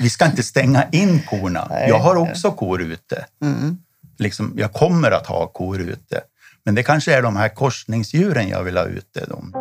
[0.00, 1.66] Vi ska inte stänga in korna.
[1.70, 3.26] Nej, jag har också kor ute.
[3.42, 3.78] Mm.
[4.18, 6.20] Liksom, jag kommer att ha kor ute.
[6.64, 9.26] Men det kanske är de här korsningsdjuren jag vill ha ute.
[9.26, 9.54] Dem.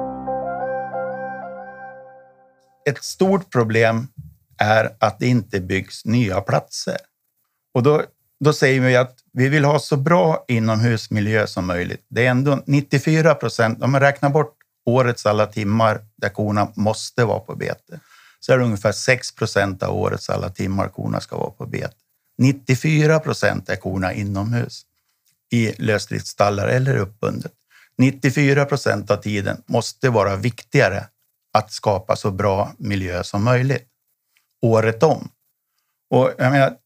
[2.90, 4.08] Ett stort problem
[4.58, 6.98] är att det inte byggs nya platser.
[7.74, 8.04] Och då,
[8.40, 12.06] då säger vi att vi vill ha så bra inomhusmiljö som möjligt.
[12.08, 14.56] Det är ändå 94 procent, om man räknar bort
[14.86, 18.00] årets alla timmar där korna måste vara på bete,
[18.40, 21.94] så är det ungefär 6 procent av årets alla timmar korna ska vara på bete.
[22.38, 24.86] 94 procent är korna inomhus
[25.52, 27.52] i lösdriftsstallar eller uppbundet.
[27.98, 31.08] 94 procent av tiden måste vara viktigare
[31.54, 33.88] att skapa så bra miljö som möjligt
[34.62, 35.30] året om.
[36.10, 36.78] Och jag menar,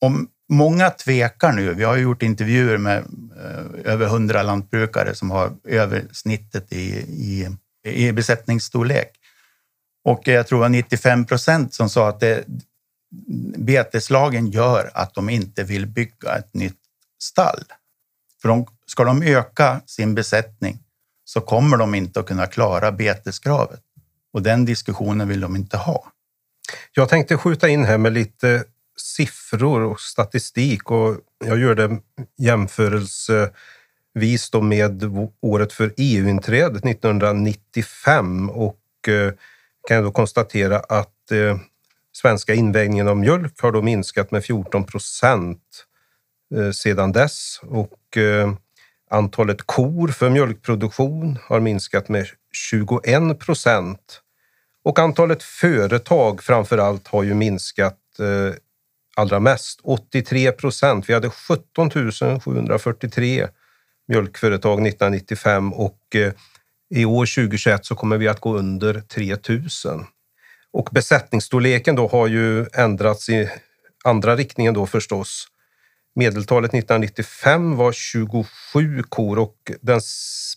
[0.00, 2.98] om många tvekar nu, vi har gjort intervjuer med
[3.36, 7.48] eh, över hundra lantbrukare som har över snittet i, i,
[7.84, 9.10] i besättningsstorlek.
[10.04, 12.44] Och jag tror det var 95 procent som sa att det,
[13.58, 16.80] beteslagen gör att de inte vill bygga ett nytt
[17.22, 17.64] stall.
[18.42, 20.78] För de, ska de öka sin besättning
[21.24, 23.80] så kommer de inte att kunna klara beteskravet.
[24.32, 26.12] Och den diskussionen vill de inte ha.
[26.92, 28.64] Jag tänkte skjuta in här med lite
[29.00, 31.98] siffror och statistik och jag gör det
[32.38, 35.02] jämförelsevis då med
[35.40, 39.32] året för EU-inträdet 1995 och eh,
[39.88, 41.58] kan jag då konstatera att eh,
[42.12, 45.84] svenska invägningen av mjölk har då minskat med 14 procent
[46.54, 47.94] eh, sedan dess och
[49.10, 54.20] antalet kor för mjölkproduktion har minskat med 21 procent
[54.84, 57.98] och antalet företag framför allt har ju minskat
[59.18, 61.08] allra mest, 83 procent.
[61.08, 61.90] Vi hade 17
[62.40, 63.48] 743
[64.08, 66.32] mjölkföretag 1995 och eh,
[66.94, 70.04] i år 2021 så kommer vi att gå under 3 000.
[70.72, 73.50] Och besättningsstorleken då har ju ändrats i
[74.04, 75.46] andra riktningen då förstås.
[76.14, 80.00] Medeltalet 1995 var 27 kor och den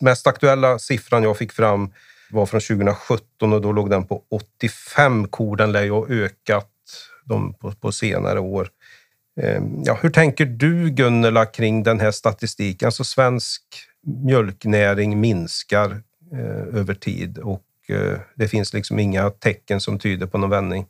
[0.02, 1.94] mest aktuella siffran jag fick fram
[2.32, 5.56] var från 2017 och då låg den på 85 kor.
[5.56, 6.71] Den lär ju ha ökat
[7.34, 8.70] de på, på senare år.
[9.42, 12.86] Ehm, ja, hur tänker du Gunnela kring den här statistiken?
[12.86, 13.64] Alltså svensk
[14.26, 16.02] mjölknäring minskar
[16.34, 20.86] eh, över tid och Eh, det finns liksom inga tecken som tyder på någon vändning.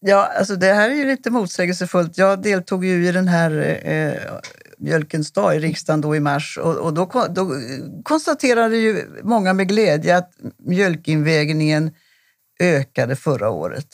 [0.00, 2.18] Ja, alltså det här är ju lite motsägelsefullt.
[2.18, 4.14] Jag deltog ju i den här eh,
[4.78, 7.50] Mjölkens dag i riksdagen då i mars och, och då, då,
[8.02, 11.90] konstaterade ju många med glädje att mjölkinvägningen
[12.60, 13.86] ökade förra året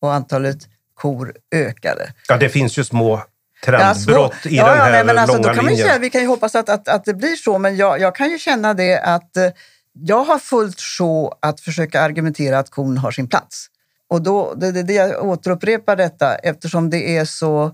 [0.00, 0.58] och antalet
[1.02, 2.12] kor ökade.
[2.28, 3.22] Ja, det finns ju små
[3.64, 5.86] trendbrott ja, i ja, den här ja, men alltså, långa då kan linjen.
[5.86, 8.30] säga, vi kan ju hoppas att, att, att det blir så, men jag, jag kan
[8.30, 9.50] ju känna det att eh,
[9.92, 13.66] jag har fullt sjå att försöka argumentera att kon har sin plats.
[14.08, 17.64] Och då, det, det, det jag återupprepar detta eftersom det är så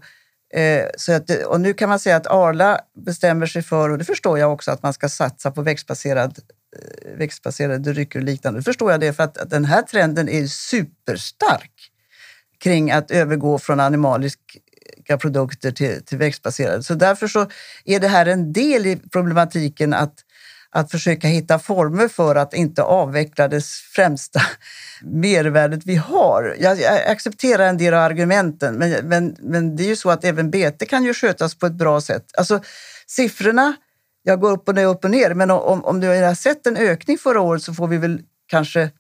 [0.55, 3.99] eh, så att det, och nu kan man säga att Arla bestämmer sig för, och
[3.99, 6.39] det förstår jag också, att man ska satsa på växtbaserad,
[6.77, 8.61] eh, växtbaserade drycker och liknande.
[8.61, 11.78] Då förstår jag det för att, att den här trenden är superstark
[12.63, 16.83] kring att övergå från animaliska produkter till, till växtbaserade.
[16.83, 17.47] Så därför så
[17.85, 20.25] är det här en del i problematiken att
[20.71, 24.41] att försöka hitta former för att inte avveckla det främsta
[25.03, 26.57] mervärdet vi har.
[26.59, 30.25] Jag, jag accepterar en del av argumenten, men, men, men det är ju så att
[30.25, 32.25] även bete kan ju skötas på ett bra sätt.
[32.39, 32.61] Alltså
[33.07, 33.77] siffrorna,
[34.23, 36.77] jag går upp och ner, upp och ner, men om, om du har sett en
[36.77, 38.91] ökning förra året så får vi väl kanske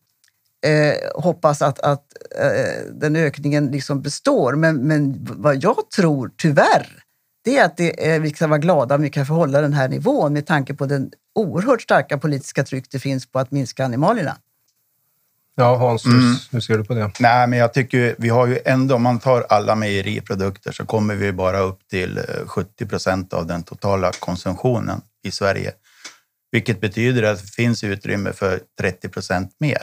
[0.66, 2.04] eh, hoppas att, att
[2.40, 4.52] eh, den ökningen liksom består.
[4.52, 7.02] Men, men vad jag tror, tyvärr,
[7.44, 9.72] det är att det är, vi ska vara glada om vi kan få hålla den
[9.72, 13.84] här nivån med tanke på den oerhört starka politiska tryck det finns på att minska
[13.84, 14.36] animalierna.
[15.54, 16.34] Ja, Hans, mm.
[16.50, 17.10] hur ser du på det?
[17.20, 21.14] Nej, men jag tycker vi har ju ändå, om man tar alla mejeriprodukter så kommer
[21.14, 25.72] vi bara upp till 70 eh, procent av den totala konsumtionen i Sverige.
[26.50, 29.82] Vilket betyder att det finns utrymme för 30 procent mer.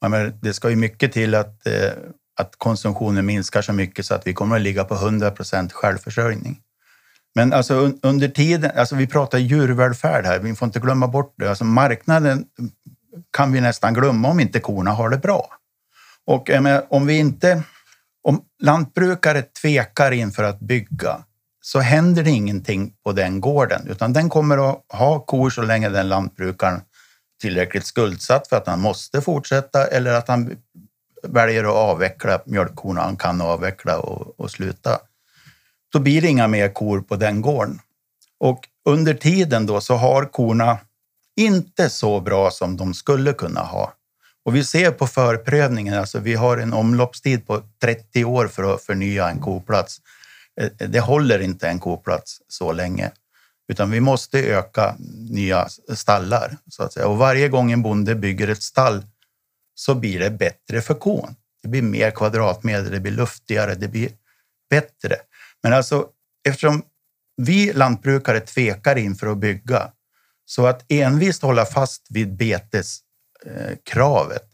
[0.00, 1.92] Men det ska ju mycket till att, eh,
[2.40, 6.60] att konsumtionen minskar så mycket så att vi kommer att ligga på 100 procent självförsörjning.
[7.34, 11.34] Men alltså un, under tiden, alltså vi pratar djurvälfärd här, vi får inte glömma bort
[11.36, 11.48] det.
[11.48, 12.44] Alltså marknaden
[13.30, 15.46] kan vi nästan glömma om inte korna har det bra.
[16.26, 17.62] Och menar, om vi inte,
[18.22, 21.24] om lantbrukare tvekar inför att bygga
[21.60, 25.88] så händer det ingenting på den gården, utan den kommer att ha kor så länge
[25.88, 26.80] den lantbrukaren
[27.40, 30.56] tillräckligt skuldsatt för att han måste fortsätta eller att han
[31.22, 34.98] väljer att avveckla mjölkkorna han kan avveckla och, och sluta.
[35.92, 37.80] Då blir det inga mer kor på den gården.
[38.40, 40.78] Och under tiden då så har korna
[41.36, 43.92] inte så bra som de skulle kunna ha.
[44.44, 48.82] Och vi ser på förprövningen, alltså vi har en omloppstid på 30 år för att
[48.82, 50.00] förnya en koplats.
[50.60, 53.10] Eh, eh, det håller inte en koplats så länge,
[53.68, 54.96] utan vi måste öka
[55.30, 57.06] nya stallar så att säga.
[57.06, 59.04] Och varje gång en bonde bygger ett stall
[59.74, 61.34] så blir det bättre för kon.
[61.62, 64.10] Det blir mer kvadratmeter, det blir luftigare, det blir
[64.70, 65.16] bättre.
[65.62, 66.08] Men alltså
[66.48, 66.82] eftersom
[67.36, 69.92] vi lantbrukare tvekar inför att bygga
[70.44, 74.48] så att envist hålla fast vid beteskravet eh,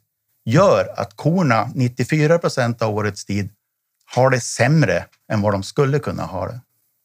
[0.44, 3.48] gör att korna 94 procent av årets tid
[4.04, 6.60] har det sämre än vad de skulle kunna ha det.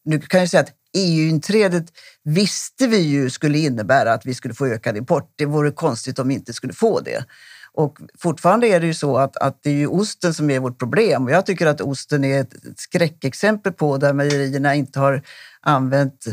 [0.06, 1.86] Nu kan jag säga att EU-inträdet
[2.24, 5.34] visste vi ju skulle innebära att vi skulle få ökad import.
[5.36, 7.26] Det vore konstigt om vi inte skulle få det.
[7.74, 10.80] Och fortfarande är det ju så att, att det är ju osten som är vårt
[10.80, 11.26] problem.
[11.26, 15.22] Och jag tycker att osten är ett, skräckexempel på där mejerierna inte har
[15.62, 16.26] använt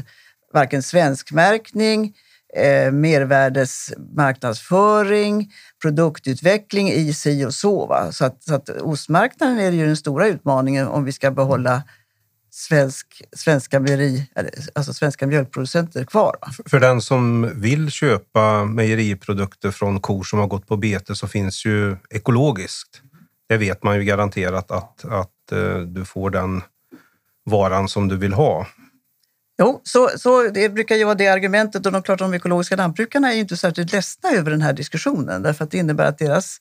[0.53, 2.15] varken svenskmärkning,
[2.57, 7.87] eh, mervärdesmarknadsföring, produktutveckling i sig och så.
[7.87, 8.13] Va?
[8.13, 11.83] Så, att, så att ostmarknaden är ju den stora utmaningen om vi ska behålla
[12.57, 14.31] svensk, svenska, mejeri,
[14.75, 16.37] alltså svenska mjölkproducenter kvar.
[16.41, 16.49] Va?
[16.67, 21.67] För den som vill köpa mejeriprodukter från kor som har gått på bete så finns
[21.67, 23.03] ju ekologiskt.
[23.49, 26.63] Det vet man ju garanterat att, att eh, du får den
[27.45, 28.67] varan som du vill ha.
[29.59, 33.31] Jo, så, så det brukar ju vara det argumentet och de, klart, de ekologiska lantbrukarna
[33.31, 36.57] är ju inte särskilt ledsna över den här diskussionen därför att det innebär att deras,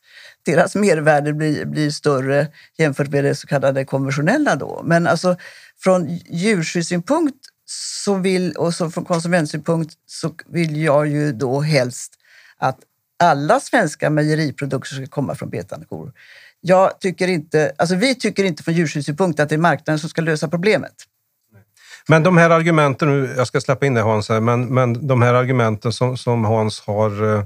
[0.45, 4.55] deras mervärde blir, blir större jämfört med det så kallade konventionella.
[4.55, 4.81] Då.
[4.85, 5.37] Men alltså,
[5.79, 12.13] från djurskyddssynpunkt så vill, och så från konsumentsynpunkt så vill jag ju då helst
[12.57, 12.79] att
[13.19, 16.13] alla svenska mejeriprodukter ska komma från betande kor.
[16.61, 20.21] Jag tycker inte, alltså vi tycker inte från djurskyddssynpunkt att det är marknaden som ska
[20.21, 20.93] lösa problemet.
[22.09, 25.33] Men de här argumenten, jag ska släppa in det Hans, här, men, men de här
[25.33, 27.43] argumenten som, som Hans har eh,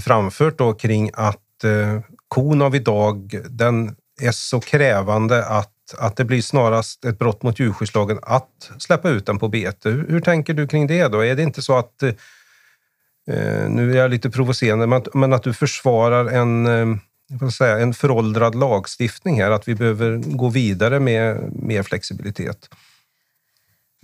[0.00, 6.24] framfört då kring att eh, kon av idag, den är så krävande att, att det
[6.24, 9.90] blir snarast ett brott mot djurskyddslagen att släppa ut den på bete.
[9.90, 11.24] Hur, hur tänker du kring det då?
[11.24, 15.54] Är det inte så att, eh, nu är jag lite provocerande, men, men att du
[15.54, 21.82] försvarar en eh, säga, en föråldrad lagstiftning här, att vi behöver gå vidare med mer
[21.82, 22.68] flexibilitet?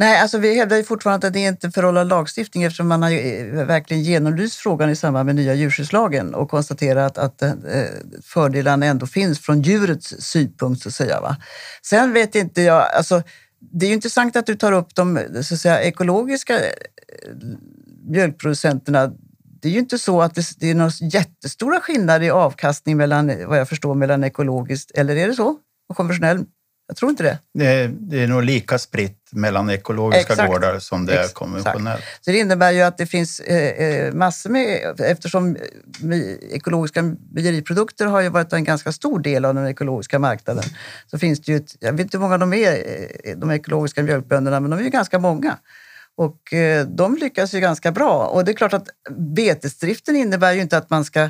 [0.01, 3.11] Nej, alltså vi hävdar ju fortfarande att det inte är föråldrad lagstiftning eftersom man har
[3.11, 7.53] ju verkligen genomlyst frågan i samband med nya djurskyddslagen och konstaterat att eh,
[8.23, 10.83] fördelarna ändå finns från djurets synpunkt.
[10.83, 11.37] Så att säga, va?
[11.83, 13.23] Sen vet inte jag, alltså,
[13.59, 16.71] det är ju intressant att du tar upp de så att säga, ekologiska eh,
[18.09, 19.13] mjölkproducenterna.
[19.63, 23.33] Det är ju inte så att det, det är några jättestora skillnader i avkastning mellan,
[23.47, 25.57] vad jag förstår, mellan ekologiskt, eller är det så?
[25.89, 26.45] Och konventionell
[26.91, 27.39] jag tror inte det.
[27.55, 30.51] Det, det är nog lika spritt mellan ekologiska Exakt.
[30.51, 32.03] gårdar som det är konventionellt.
[32.21, 35.01] Så det innebär ju att det finns eh, eh massor med...
[35.01, 35.57] Eftersom
[36.51, 40.65] ekologiska mejeriprodukter har ju varit en ganska stor del av den ekologiska marknaden
[41.07, 41.59] så finns det ju...
[41.59, 42.73] Ett, jag vet inte hur många de är,
[43.25, 45.59] eh, de ekologiska mjölkbönderna, men de är ju ganska många.
[46.17, 48.27] Och eh, de lyckas ju ganska bra.
[48.27, 51.29] Och det är klart att betesdriften innebär ju inte att man ska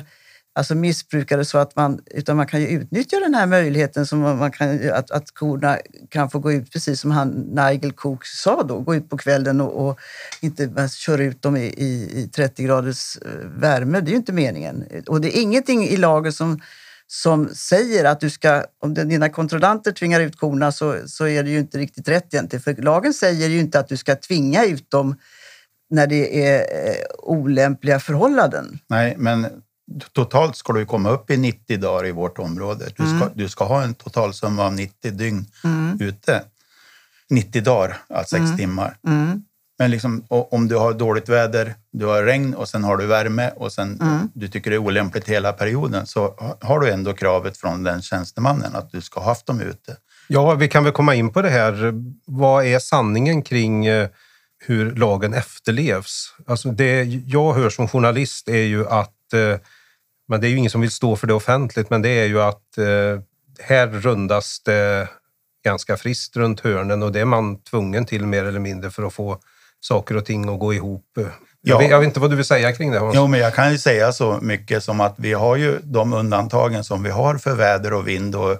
[0.53, 4.51] alltså missbrukare så att man, utan man kan ju utnyttja den här möjligheten som man
[4.51, 5.77] kan, att, att korna
[6.09, 9.61] kan få gå ut, precis som han Nigel Cook sa då, gå ut på kvällen
[9.61, 9.99] och, och
[10.41, 14.01] inte köra ut dem i, i, i 30 graders eh, värme.
[14.01, 14.85] Det är ju inte meningen.
[15.07, 16.61] Och det är ingenting i lagen som,
[17.07, 21.49] som säger att du ska, om dina kontrollanter tvingar ut korna så, så är det
[21.49, 22.63] ju inte riktigt rätt egentligen.
[22.63, 25.15] För lagen säger ju inte att du ska tvinga ut dem
[25.89, 28.79] när det är eh, olämpliga förhållanden.
[28.87, 29.47] Nej, men
[30.13, 32.85] totalt ska du komma upp i 90 dagar i vårt område.
[32.85, 33.29] Du ska, mm.
[33.35, 35.97] du ska ha en totalsumma av 90 dygn mm.
[36.01, 36.43] ute.
[37.29, 38.57] 90 dagar, alltså 6 mm.
[38.57, 38.97] timmar.
[39.07, 39.43] Mm.
[39.79, 43.51] Men liksom, om du har dåligt väder, du har regn och sen har du värme
[43.55, 44.29] och sen mm.
[44.33, 48.75] du tycker det är olämpligt hela perioden så har du ändå kravet från den tjänstemannen
[48.75, 49.95] att du ska ha haft dem ute.
[50.27, 51.93] Ja, vi kan väl komma in på det här.
[52.25, 54.09] Vad är sanningen kring eh,
[54.65, 56.35] hur lagen efterlevs?
[56.47, 59.57] Alltså det jag hör som journalist är ju att eh,
[60.31, 62.41] men det är ju ingen som vill stå för det offentligt, men det är ju
[62.41, 63.21] att eh,
[63.59, 65.09] här rundas det
[65.65, 69.13] ganska friskt runt hörnen och det är man tvungen till mer eller mindre för att
[69.13, 69.39] få
[69.79, 71.05] saker och ting att gå ihop.
[71.15, 71.25] Jag,
[71.61, 71.77] Ja.
[71.77, 73.15] vet, jag vet inte vad du vill säga kring det Hans?
[73.15, 76.83] Jo, men jag kan ju säga så mycket som att vi har ju de undantagen
[76.83, 78.51] som vi har för väder och vind och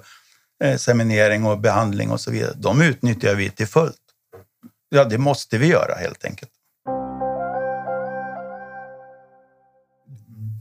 [0.64, 2.52] eh, seminering och behandling och så vidare.
[2.56, 3.96] De utnyttjar vi till fullt.
[4.88, 6.50] Ja, det måste vi göra helt enkelt.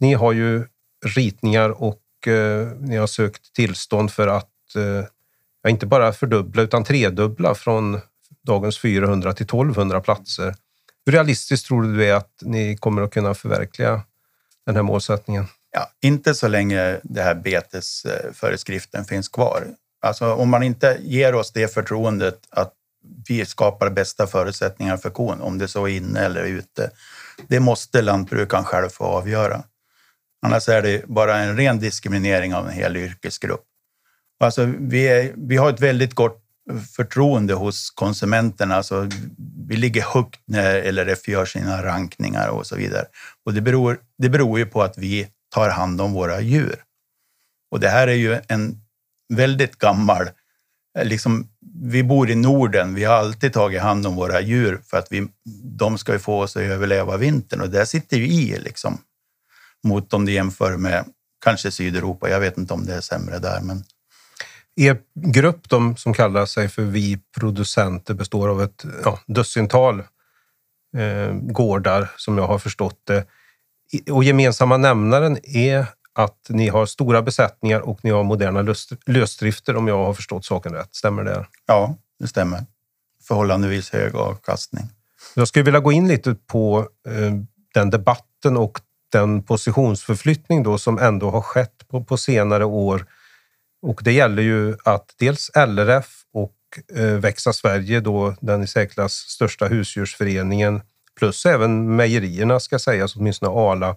[0.02, 0.68] Ni har ju
[1.06, 7.56] ritningar och eh, ni har sökt tillstånd för att eh, inte bara fördubbla utan tredubbla
[7.56, 8.00] från
[8.44, 10.56] dagens 400 till 1200 platser.
[11.06, 14.02] Hur realistiskt tror du det är att ni kommer att kunna förverkliga
[14.66, 15.46] den här målsättningen?
[15.72, 19.68] Ja, inte så länge det här betesföreskriften finns kvar.
[20.02, 22.74] Alltså om man inte ger oss det förtroendet att
[23.28, 26.92] vi skapar bästa förutsättningar för kon, om det så är inne eller ute.
[27.48, 29.64] Det måste lantbrukaren själv få avgöra.
[30.42, 33.64] Annars är det bara en ren diskriminering av en hel yrkesgrupp.
[34.40, 36.38] Alltså, vi, är, vi har ett väldigt gott
[36.96, 38.76] förtroende hos konsumenterna.
[38.76, 39.10] Alltså,
[39.68, 43.06] vi ligger högt när LRF gör sina rankningar och så vidare.
[43.46, 46.84] Och det beror, det beror ju på att vi tar hand om våra djur.
[47.72, 48.82] Och det här är ju en
[49.34, 50.30] väldigt gammal...
[51.04, 51.48] Liksom,
[51.84, 55.28] vi bor i Norden, vi har alltid tagit hand om våra djur för att vi,
[55.64, 58.98] de ska ju få oss att överleva vintern och det sitter ju i liksom,
[59.84, 61.06] mot om du jämför med
[61.44, 62.30] kanske Sydeuropa.
[62.30, 63.84] Jag vet inte om det är sämre där, men
[64.76, 70.00] Er grupp, de som kallar sig för Vi producenter, består av ett ja, dussintal
[70.98, 73.26] eh, gårdar som jag har förstått det.
[74.12, 79.76] Och gemensamma nämnaren är att ni har stora besättningar och ni har moderna lös- lösdrifter
[79.76, 80.96] om jag har förstått saken rätt.
[80.96, 81.46] Stämmer det?
[81.66, 82.66] ja, det stämmer.
[83.28, 84.84] Förhållandevis hög avkastning.
[85.36, 87.34] Jag skulle vilja gå in lite på eh,
[87.74, 88.80] den debatten och
[89.12, 93.06] den positionsförflyttning då som ändå har skett på, på senare år.
[93.82, 96.56] Och det gäller ju att dels LRF och
[96.96, 100.82] eh, Växa Sverige, då den i särklass största husdjursföreningen,
[101.20, 103.96] plus även mejerierna ska sägas, åtminstone Arla,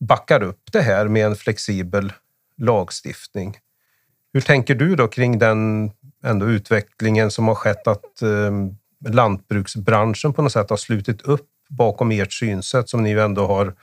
[0.00, 2.12] backar upp det här med en flexibel
[2.56, 3.58] lagstiftning.
[4.32, 5.90] Hur tänker du då kring den
[6.24, 8.52] ändå utvecklingen som har skett att eh,
[9.08, 13.74] lantbruksbranschen på något sätt har slutit upp bakom ert synsätt som ni ju ändå har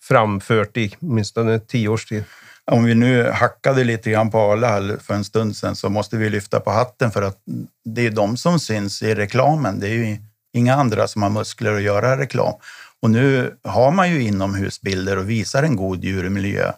[0.00, 2.24] framfört i åtminstone tio års tid?
[2.70, 6.30] Om vi nu hackade lite grann på Arla för en stund sedan så måste vi
[6.30, 7.38] lyfta på hatten för att
[7.84, 9.80] det är de som syns i reklamen.
[9.80, 10.16] Det är ju
[10.52, 12.54] inga andra som har muskler att göra reklam.
[13.02, 16.72] Och nu har man ju inomhusbilder och visar en god djurmiljö.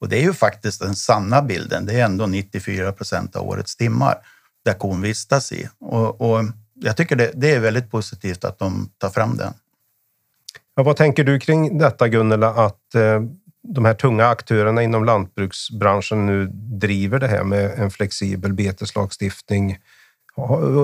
[0.00, 1.86] Och det är ju faktiskt den sanna bilden.
[1.86, 4.18] Det är ändå 94 procent av årets timmar
[4.64, 5.68] där kon vistas i.
[5.80, 6.44] Och, och
[6.74, 9.52] jag tycker det, det är väldigt positivt att de tar fram den.
[10.80, 13.20] Men vad tänker du kring detta Gunnela, att eh,
[13.74, 16.46] de här tunga aktörerna inom lantbruksbranschen nu
[16.80, 19.78] driver det här med en flexibel beteslagstiftning?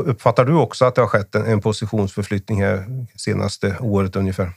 [0.05, 2.84] Uppfattar du också att det har skett en, en positionsförflyttning här
[3.16, 4.53] senaste året ungefär?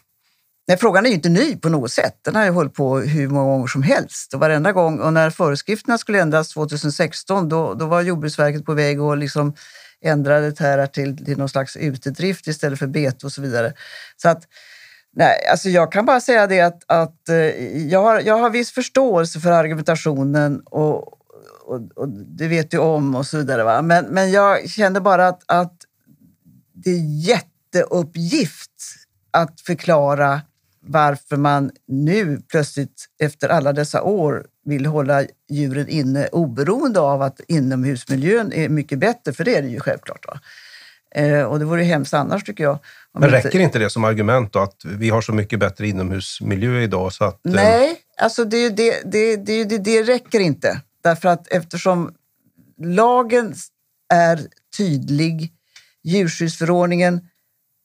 [0.67, 2.19] Nej, frågan är ju inte ny på något sätt.
[2.21, 4.33] Den har ju hållit på hur många gånger som helst.
[4.33, 8.99] Och varenda gång, och när föreskrifterna skulle ändras 2016, då, då var Jordbruksverket på väg
[8.99, 9.53] att liksom
[10.01, 13.73] ändra det här till, till någon slags utedrift istället för bete och så vidare.
[14.17, 14.47] Så att,
[15.15, 17.35] nej, alltså jag kan bara säga det att, att eh,
[17.87, 20.97] jag, har, jag har viss förståelse för argumentationen och,
[21.65, 23.63] och, och det vet du om och så vidare.
[23.63, 23.81] Va?
[23.81, 25.73] Men, men jag känner bara att, att
[26.73, 28.71] det är jätteuppgift
[29.31, 30.41] att förklara
[30.81, 37.39] varför man nu plötsligt efter alla dessa år vill hålla djuren inne oberoende av att
[37.47, 40.27] inomhusmiljön är mycket bättre, för det är det ju självklart.
[40.27, 40.39] Va?
[41.15, 42.79] Eh, och det vore hemskt annars tycker jag.
[43.19, 47.13] Men räcker inte det som argument då, att vi har så mycket bättre inomhusmiljö idag
[47.13, 47.45] så att...
[47.45, 50.81] eh, Nej, alltså det, det, det, det, det, det räcker inte.
[51.03, 52.13] Därför att eftersom
[52.77, 53.53] lagen
[54.13, 54.39] är
[54.77, 55.53] tydlig,
[56.03, 57.21] djurskyddsförordningen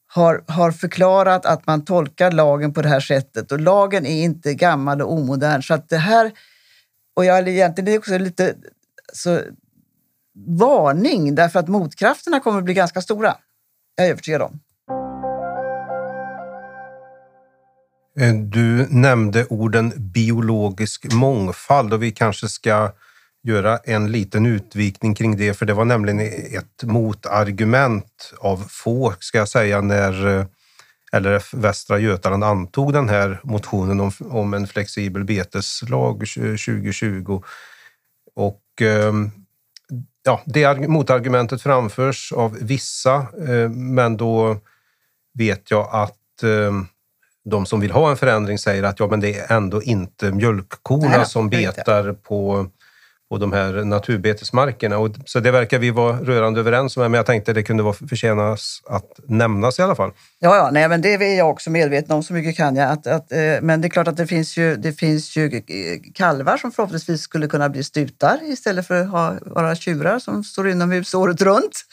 [0.06, 4.54] har, har förklarat att man tolkar lagen på det här sättet och lagen är inte
[4.54, 5.62] gammal och omodern.
[5.62, 6.32] Så att det här,
[7.16, 8.54] och jag är egentligen också lite
[9.12, 9.40] så,
[10.34, 13.36] varning därför att motkrafterna kommer att bli ganska stora.
[13.96, 14.60] Jag är övertygad om.
[18.20, 22.92] Eh, du nämnde orden biologisk mångfald och vi kanske ska
[23.42, 29.38] göra en liten utvikning kring det, för det var nämligen ett motargument av få, ska
[29.38, 30.46] jag säga, när eh,
[31.20, 37.42] LRF Västra Götaland antog den här motionen om, om en flexibel beteslag 2020.
[38.34, 39.30] Och ehm,
[40.24, 43.14] ja, det arg- motargumentet framförs av vissa,
[43.48, 44.56] eh, men då
[45.38, 46.86] vet jag att ehm,
[47.44, 51.08] de som vill ha en förändring säger att ja, men det är ändå inte mjölkkorna
[51.16, 51.72] Nej, som det är inte.
[51.76, 52.66] betar på,
[53.30, 54.98] på de här naturbetesmarkerna.
[54.98, 57.94] Och, så det verkar vi vara rörande överens om, men jag tänkte det kunde vara
[57.94, 60.10] förtjänas att nämnas i alla fall.
[60.38, 62.90] Ja, ja nej, men det är jag också medveten om, så mycket kan jag.
[62.90, 65.62] Att, att, eh, men det är klart att det finns, ju, det finns ju eh,
[66.14, 70.68] kalvar som förhoppningsvis skulle kunna bli stutar istället för att ha, vara tjurar som står
[70.68, 71.84] inomhus året runt.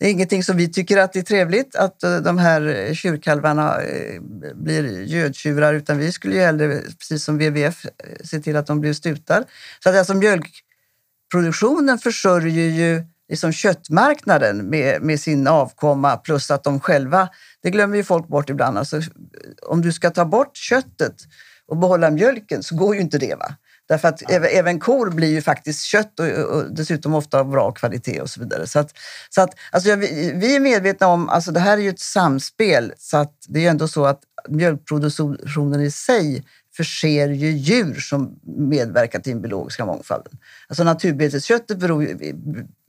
[0.00, 3.82] Det är ingenting som vi tycker att det är trevligt att eh, de här tjurkalvarna
[3.82, 4.20] eh,
[4.54, 7.86] blir gödtjurar utan vi skulle ju hellre, precis som WWF,
[8.24, 9.44] se till att de blir stutar.
[9.82, 10.14] Så att alltså
[11.34, 17.28] mjölkproduktionen försörjer ju liksom köttmarknaden med, med sin avkomma plus att de själva,
[17.62, 18.78] det glömmer ju folk bort ibland.
[18.78, 19.00] Alltså,
[19.66, 21.14] om du ska ta bort köttet
[21.66, 23.34] och behålla mjölken så går ju inte det.
[23.34, 23.54] Va?
[23.88, 24.44] Därför att ja.
[24.44, 28.40] även kor blir ju faktiskt kött och, och, dessutom ofta av bra kvalitet och så
[28.40, 28.66] vidare.
[28.66, 28.90] Så att,
[29.30, 32.92] så att, alltså vi, vi är medvetna om, alltså det här är ju ett samspel,
[32.98, 36.44] så att det är ändå så att mjölkproduktionen i sig
[36.78, 40.38] förser ju djur som medverkar till den biologiska mångfalden.
[40.68, 42.34] Alltså naturbetesköttet beror ju,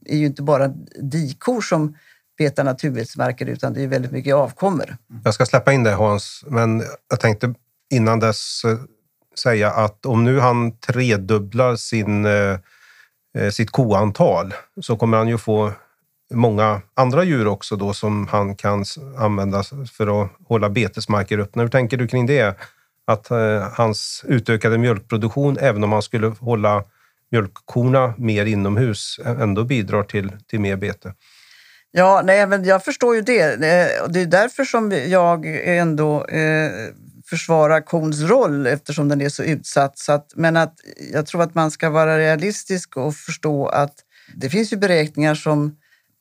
[0.06, 0.68] är ju inte bara
[1.02, 1.96] dikor som
[2.38, 4.98] betar naturbetesmarker utan det är väldigt mycket avkommor.
[5.24, 7.54] Jag ska släppa in det Hans, men jag tänkte
[7.90, 8.78] innan dess eh,
[9.40, 12.60] säga att om nu han tredubblar sin, eh,
[13.38, 15.72] eh, sitt koantal så kommer han ju få
[16.34, 18.86] många andra djur också då som han kan
[19.18, 21.62] använda för att hålla betesmarker öppna.
[21.62, 22.58] Hur tänker du kring det?
[23.10, 26.84] Att eh, hans utökade mjölkproduktion, även om han skulle hålla
[27.32, 31.14] mjölkkorna mer inomhus, ändå bidrar till, till mer bete?
[31.92, 33.54] Ja, nej, men jag förstår ju det.
[33.54, 36.72] Eh, det är därför som jag ändå eh,
[37.30, 39.98] försvarar kons roll eftersom den är så utsatt.
[39.98, 40.74] Så att, men att
[41.14, 43.94] jag tror att man ska vara realistisk och förstå att
[44.36, 45.76] det finns ju beräkningar som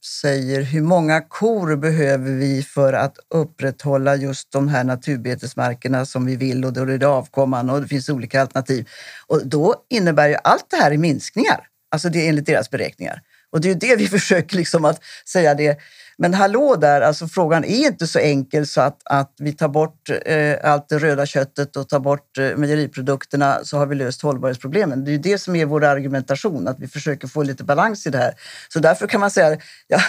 [0.05, 6.37] säger hur många kor behöver vi för att upprätthålla just de här naturbetesmarkerna som vi
[6.37, 8.89] vill och då är det avkomman och det finns olika alternativ.
[9.27, 13.23] Och då innebär ju allt det här i minskningar, alltså det är enligt deras beräkningar.
[13.51, 15.79] Och det är ju det vi försöker liksom att säga det.
[16.21, 20.11] Men hallå där, alltså frågan är inte så enkel så att, att vi tar bort
[20.27, 25.05] eh, allt det röda köttet och tar bort eh, mejeriprodukterna så har vi löst hållbarhetsproblemen.
[25.05, 28.11] Det är ju det som är vår argumentation, att vi försöker få lite balans i
[28.11, 28.35] det här.
[28.69, 30.01] Så därför kan man säga, ja,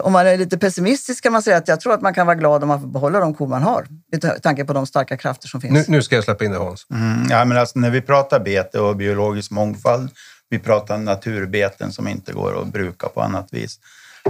[0.00, 2.36] om man är lite pessimistisk kan man säga att jag tror att man kan vara
[2.36, 3.86] glad om man får behålla de kor man har.
[4.12, 5.72] Med tanke på de starka krafter som finns.
[5.72, 6.86] Nu, nu ska jag släppa in dig Hans.
[6.90, 10.10] Mm, ja, men alltså, när vi pratar bete och biologisk mångfald,
[10.48, 13.78] vi pratar naturbeten som inte går att bruka på annat vis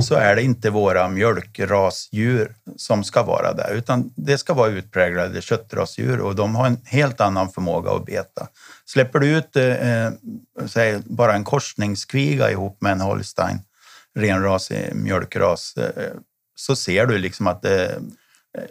[0.01, 5.43] så är det inte våra mjölkrasdjur som ska vara där, utan det ska vara utpräglade
[5.43, 8.49] köttrasdjur och de har en helt annan förmåga att beta.
[8.85, 10.13] Släpper du ut eh, eh
[10.67, 13.59] säg, bara en korsningskviga ihop med en holstein,
[14.15, 16.13] renrasig eh, mjölkras, eh, eh,
[16.57, 17.89] så ser du liksom att eh,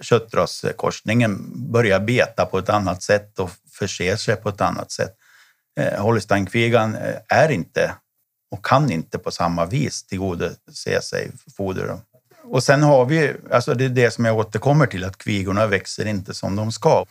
[0.02, 5.16] köttraskorsningen börjar beta på ett annat sätt och förser sig på ett annat sätt.
[5.98, 6.98] Holsteinkvigan
[7.28, 7.92] är inte
[8.56, 11.98] och kan inte på samma vis tillgodose sig foder.
[12.44, 16.06] Och sen har vi, alltså det är det som jag återkommer till, att kvigorna växer
[16.08, 17.06] inte som de ska.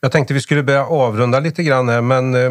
[0.00, 2.50] Jag tänkte vi skulle börja avrunda lite grann här, men eh,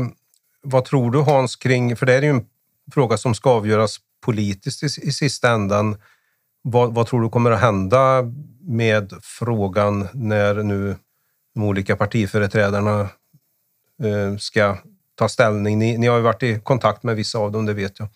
[0.62, 2.46] vad tror du Hans kring, för det är ju en
[2.94, 5.98] fråga som ska avgöras politiskt i, i sista ändan.
[6.62, 8.24] Vad, vad, tror du kommer att hända
[8.62, 10.96] med frågan när nu
[11.54, 13.00] de olika partiföreträdarna
[14.04, 14.78] eh, ska
[15.20, 15.80] ta ställning.
[15.80, 18.08] Ni, ni har ju varit i kontakt med vissa av dem, det vet jag.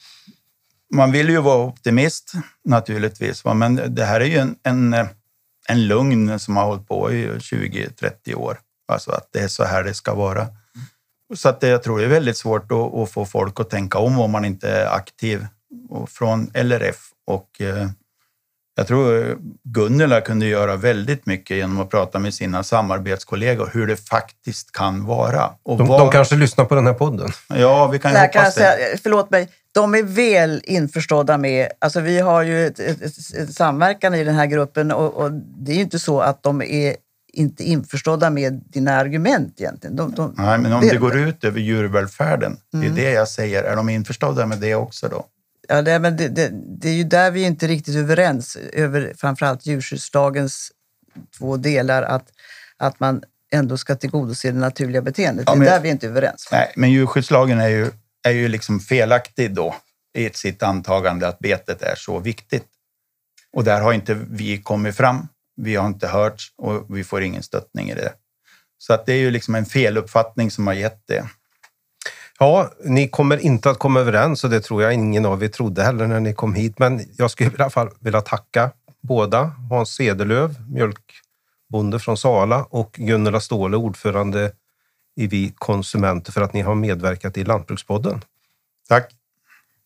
[0.94, 2.32] Man vill ju vara optimist
[2.66, 4.96] naturligtvis, men det här är ju en, en,
[5.70, 8.60] en lugn som har hållit på i 20-30 år.
[8.88, 10.48] Alltså att det är så här det ska vara.
[11.36, 13.98] Så att det, jag tror det är väldigt svårt att, att, få folk att tänka
[13.98, 15.48] om om man inte är aktiv.
[15.90, 17.90] Och från LRF och eh,
[18.76, 24.10] jag tror Gunnela kunde göra väldigt mycket genom att prata med sina samarbetskollegor hur det
[24.10, 25.50] faktiskt kan vara.
[25.64, 26.00] Och de, var...
[26.00, 27.30] de kanske lyssnar på den här podden?
[27.50, 28.52] Ja, vi kan ju hoppas kan det.
[28.52, 31.68] Säga, förlåt mig, de är väl införstådda med...
[31.80, 35.32] Alltså vi har ju ett, ett, ett, ett samverkan i den här gruppen och, och,
[35.34, 36.96] det är ju inte så att de är
[37.34, 39.96] inte införstådda med dina argument egentligen.
[39.96, 42.96] De, de, Nej, men om det, det går ut över djurvälfärden, mm.
[42.96, 43.64] det är det jag säger.
[43.64, 45.26] Är de införstådda med det också då?
[45.68, 49.66] Ja, det, men det, det, det, är ju där vi inte riktigt överens över framförallt
[49.66, 50.72] djurskyddslagens
[51.38, 52.04] två delar.
[52.04, 52.28] Att,
[52.78, 55.46] att man ändå ska tillgodose det naturliga beteendet.
[55.48, 56.50] Ja, men, det är där vi inte är överens.
[56.52, 57.92] Nej, men djurskyddslagen är ju,
[58.24, 59.76] är ju liksom felaktig då
[60.18, 62.66] i sitt antagande att betet är så viktigt.
[63.54, 65.28] Och där har inte vi kommit fram.
[65.56, 68.14] Vi har inte hört och vi får ingen stöttning i det.
[68.78, 71.26] Så att det är ju liksom en feluppfattning som har gett det.
[72.40, 75.84] Ja, ni kommer inte att komma överens och det tror jag ingen av er trodde
[75.84, 76.80] heller när ni kom hit.
[76.80, 78.72] Men jag skulle i alla fall vilja tacka
[79.02, 79.52] båda.
[79.70, 84.52] Hans Sedelöv, mjölkbonde från Sala och Gunilla Ståhle, ordförande
[85.16, 88.22] i Vi Konsumenter för att ni har medverkat i Lantbrukspodden.
[88.90, 89.12] Tack.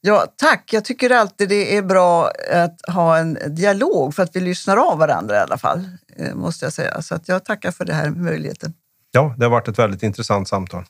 [0.01, 0.73] Ja, tack.
[0.73, 4.97] Jag tycker alltid det är bra att ha en dialog för att vi lyssnar av
[4.97, 7.01] varandra i alla fall, eh, måste jag säga.
[7.01, 8.73] Så att jag tackar för den här möjligheten.
[9.11, 10.85] Ja, det har varit ett väldigt intressant samtal.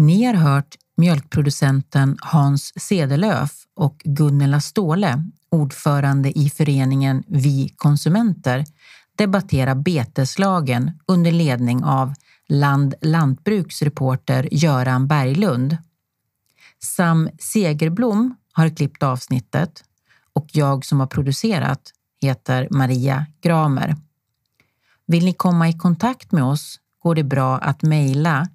[0.00, 8.64] Ni har hört mjölkproducenten Hans Sedelöf och Gunnela Ståhle, ordförande i föreningen Vi konsumenter,
[9.16, 12.14] debattera beteslagen under ledning av
[12.48, 15.76] Land Lantbruks reporter Göran Berglund.
[16.78, 19.84] Sam Segerblom har klippt avsnittet
[20.32, 23.96] och jag som har producerat heter Maria Gramer.
[25.06, 28.48] Vill ni komma i kontakt med oss går det bra att mejla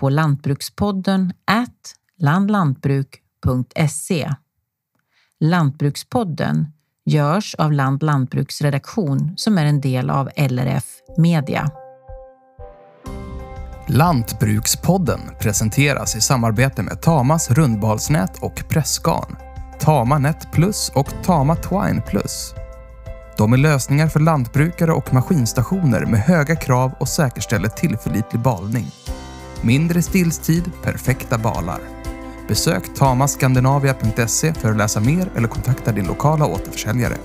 [0.00, 4.34] på lantbrukspodden at landlantbruk.se.
[5.40, 6.66] Lantbrukspodden
[7.04, 10.84] görs av Land Lantbruks redaktion som är en del av LRF
[11.18, 11.70] Media.
[13.88, 19.36] Lantbrukspodden presenteras i samarbete med Tamas rundbalsnät och pressgarn,
[19.80, 22.54] Tama Net Plus och Tama Twine Plus.
[23.36, 28.86] De är lösningar för lantbrukare och maskinstationer med höga krav och säkerställer tillförlitlig balning.
[29.62, 31.80] Mindre stillstid, perfekta balar.
[32.48, 37.16] Besök tamaskandinavia.se för att läsa mer eller kontakta din lokala återförsäljare.